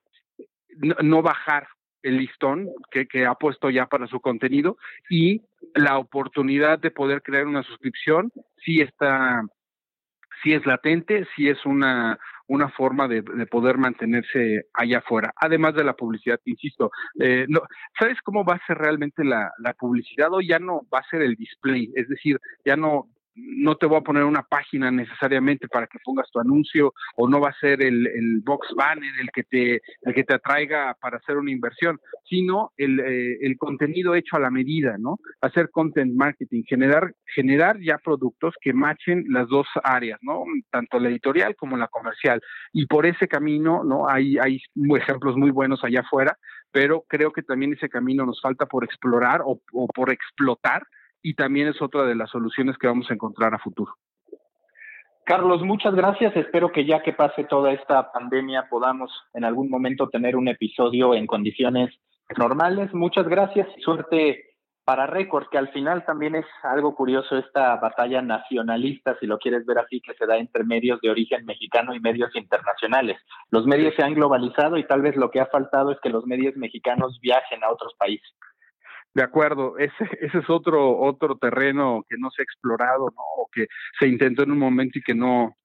no, 0.78 1.22
bajar 1.22 1.68
el 2.02 2.18
listón 2.18 2.70
que, 2.92 3.08
que, 3.08 3.26
ha 3.26 3.36
puesto 3.36 3.70
ya 3.70 3.86
para 3.86 4.08
su 4.08 4.20
contenido 4.20 4.78
y 5.10 5.42
la 5.74 5.98
oportunidad 5.98 6.80
de 6.80 6.92
poder 6.92 7.22
crear 7.22 7.48
una 7.48 7.64
suscripción 7.64 8.32
sí 8.58 8.82
está, 8.82 9.44
sí 10.42 10.54
es 10.54 10.66
latente, 10.66 11.28
sí 11.36 11.50
es 11.50 11.66
una, 11.66 12.18
una 12.48 12.70
forma 12.70 13.08
de, 13.08 13.24
poder 13.48 13.78
mantenerse 13.78 14.68
allá 14.74 15.00
afuera, 15.00 15.34
además 15.36 15.76
de 15.76 15.84
la 15.84 15.94
publicidad, 15.94 16.40
insisto. 16.46 16.92
Eh, 17.20 17.46
no, 17.48 17.62
¿Sabes 18.00 18.18
cómo 18.24 18.44
va 18.44 18.56
a 18.56 18.66
ser 18.66 18.78
realmente 18.78 19.24
la, 19.24 19.52
la 19.60 19.74
publicidad? 19.74 20.32
O 20.32 20.42
ya 20.42 20.60
no 20.60 20.82
va 20.94 21.00
a 21.00 21.10
ser 21.10 21.22
el 21.22 21.36
display, 21.36 21.92
es 21.96 22.08
decir, 22.08 22.40
ya 22.66 22.76
no 22.76 23.10
no 23.36 23.76
te 23.76 23.86
voy 23.86 23.98
a 23.98 24.02
poner 24.02 24.24
una 24.24 24.44
página 24.44 24.92
necesariamente 24.92 25.68
para 25.68 25.88
que 25.88 26.00
pongas 26.04 26.30
tu 26.32 26.40
anuncio 26.40 26.94
o 27.16 27.28
no 27.28 27.40
va 27.40 27.50
a 27.50 27.60
ser 27.60 27.82
el, 27.84 28.06
el 28.08 28.42
box 28.44 28.68
banner 28.76 29.12
el 29.20 29.30
que 29.32 29.44
te 29.44 29.82
el 30.02 30.14
que 30.14 30.24
te 30.24 30.36
atraiga 30.36 30.96
para 31.02 31.18
hacer 31.18 31.38
una 31.38 31.52
inversión 31.52 32.00
sino 32.30 32.72
el, 32.78 33.00
eh, 33.00 33.38
el 33.42 33.58
contenido 33.58 34.16
hecho 34.16 34.36
a 34.36 34.40
la 34.40 34.52
medida 34.52 34.98
no 35.00 35.18
hacer 35.42 35.70
content 35.72 36.14
marketing 36.16 36.64
generar 36.68 37.14
generar 37.26 37.80
ya 37.80 37.98
productos 37.98 38.54
que 38.62 38.74
machen 38.74 39.26
las 39.30 39.48
dos 39.48 39.68
áreas 39.84 40.20
no 40.22 40.44
tanto 40.70 41.00
la 41.00 41.10
editorial 41.10 41.56
como 41.56 41.78
la 41.78 41.88
comercial. 41.88 42.42
Y 42.72 42.86
por 42.86 43.06
ese 43.06 43.28
camino 43.28 43.84
no 43.84 44.08
hay 44.08 44.38
hay 44.38 44.60
ejemplos 44.96 45.36
muy 45.36 45.52
buenos 45.52 45.84
allá 45.84 46.02
afuera 46.02 46.38
pero 46.72 47.06
creo 47.08 47.32
que 47.32 47.44
también 47.44 47.74
ese 47.74 47.90
camino 47.90 48.26
nos 48.26 48.42
falta 48.42 48.66
por 48.66 48.84
explorar 48.84 49.42
o, 49.46 49.62
o 49.74 49.88
por 49.88 50.12
explotar 50.12 50.84
y 51.24 51.34
también 51.34 51.70
es 51.70 51.82
otra 51.82 52.04
de 52.04 52.16
las 52.16 52.30
soluciones 52.30 52.78
que 52.78 52.88
vamos 52.88 53.10
a 53.10 53.14
encontrar 53.14 53.56
a 53.56 53.60
futuro. 53.60 53.94
Carlos, 55.26 55.64
muchas 55.64 55.96
gracias. 55.96 56.36
Espero 56.36 56.72
que 56.72 56.86
ya 56.86 57.02
que 57.02 57.14
pase 57.14 57.46
toda 57.46 57.72
esta 57.72 58.12
pandemia 58.12 58.68
podamos 58.70 59.10
en 59.34 59.46
algún 59.46 59.70
momento 59.70 60.10
tener 60.10 60.36
un 60.36 60.50
episodio 60.50 61.16
en 61.16 61.26
condiciones 61.26 61.96
normales. 62.38 62.94
Muchas 62.94 63.28
gracias 63.28 63.68
y 63.78 63.82
suerte 63.82 64.54
para 64.86 65.08
Record, 65.08 65.48
que 65.50 65.58
al 65.58 65.70
final 65.70 66.04
también 66.06 66.36
es 66.36 66.46
algo 66.62 66.94
curioso 66.94 67.38
esta 67.38 67.78
batalla 67.78 68.22
nacionalista, 68.22 69.18
si 69.18 69.28
lo 69.28 69.38
quieres 69.38 69.66
ver 69.66 69.80
así, 69.80 70.02
que 70.02 70.14
se 70.16 70.26
da 70.26 70.38
entre 70.38 70.66
medios 70.66 71.00
de 71.00 71.10
origen 71.10 71.46
mexicano 71.46 71.96
y 71.96 72.02
medios 72.02 72.36
internacionales. 72.36 73.18
Los 73.50 73.66
medios 73.66 73.96
se 73.96 74.04
han 74.04 74.14
globalizado 74.14 74.78
y 74.78 74.86
tal 74.86 75.02
vez 75.02 75.16
lo 75.16 75.32
que 75.32 75.40
ha 75.40 75.46
faltado 75.46 75.92
es 75.92 76.00
que 76.02 76.10
los 76.10 76.26
medios 76.26 76.58
mexicanos 76.58 77.18
viajen 77.22 77.64
a 77.64 77.70
otros 77.70 77.94
países. 77.98 78.30
De 79.14 79.24
acuerdo, 79.24 79.78
ese, 79.78 79.94
ese 80.22 80.38
es 80.40 80.50
otro, 80.50 81.00
otro 81.00 81.38
terreno 81.38 82.06
que 82.10 82.18
no 82.18 82.32
se 82.32 82.42
ha 82.42 82.44
explorado, 82.44 83.06
¿no? 83.16 83.24
O 83.38 83.50
que 83.52 83.68
se 84.00 84.08
intentó 84.08 84.44
en 84.44 84.52
un 84.52 84.60
momento 84.60 85.00
y 85.00 85.04
que 85.04 85.14
no, 85.14 85.56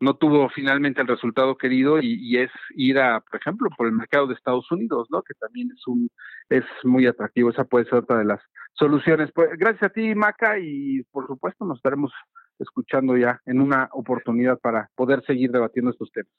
no 0.00 0.14
tuvo 0.16 0.48
finalmente 0.50 1.00
el 1.00 1.08
resultado 1.08 1.56
querido 1.56 2.00
y, 2.00 2.36
es 2.38 2.50
ir 2.70 2.98
a, 2.98 3.20
por 3.20 3.40
ejemplo, 3.40 3.68
por 3.76 3.86
el 3.86 3.92
mercado 3.92 4.26
de 4.26 4.34
Estados 4.34 4.70
Unidos, 4.70 5.08
¿no? 5.10 5.22
Que 5.22 5.34
también 5.34 5.70
es 5.74 5.86
un, 5.86 6.08
es 6.48 6.64
muy 6.84 7.06
atractivo. 7.06 7.50
Esa 7.50 7.64
puede 7.64 7.86
ser 7.86 7.94
otra 7.94 8.18
de 8.18 8.24
las 8.24 8.40
soluciones. 8.74 9.30
Pues 9.34 9.50
gracias 9.58 9.84
a 9.84 9.92
ti, 9.92 10.14
Maca, 10.14 10.58
y 10.58 11.02
por 11.10 11.26
supuesto 11.26 11.64
nos 11.64 11.78
estaremos 11.78 12.12
escuchando 12.58 13.16
ya 13.16 13.40
en 13.46 13.60
una 13.60 13.88
oportunidad 13.92 14.58
para 14.58 14.88
poder 14.94 15.24
seguir 15.24 15.50
debatiendo 15.50 15.90
estos 15.90 16.10
temas. 16.12 16.32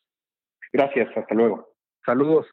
Gracias, 0.72 1.10
hasta 1.16 1.36
luego. 1.36 1.74
Saludos. 2.06 2.48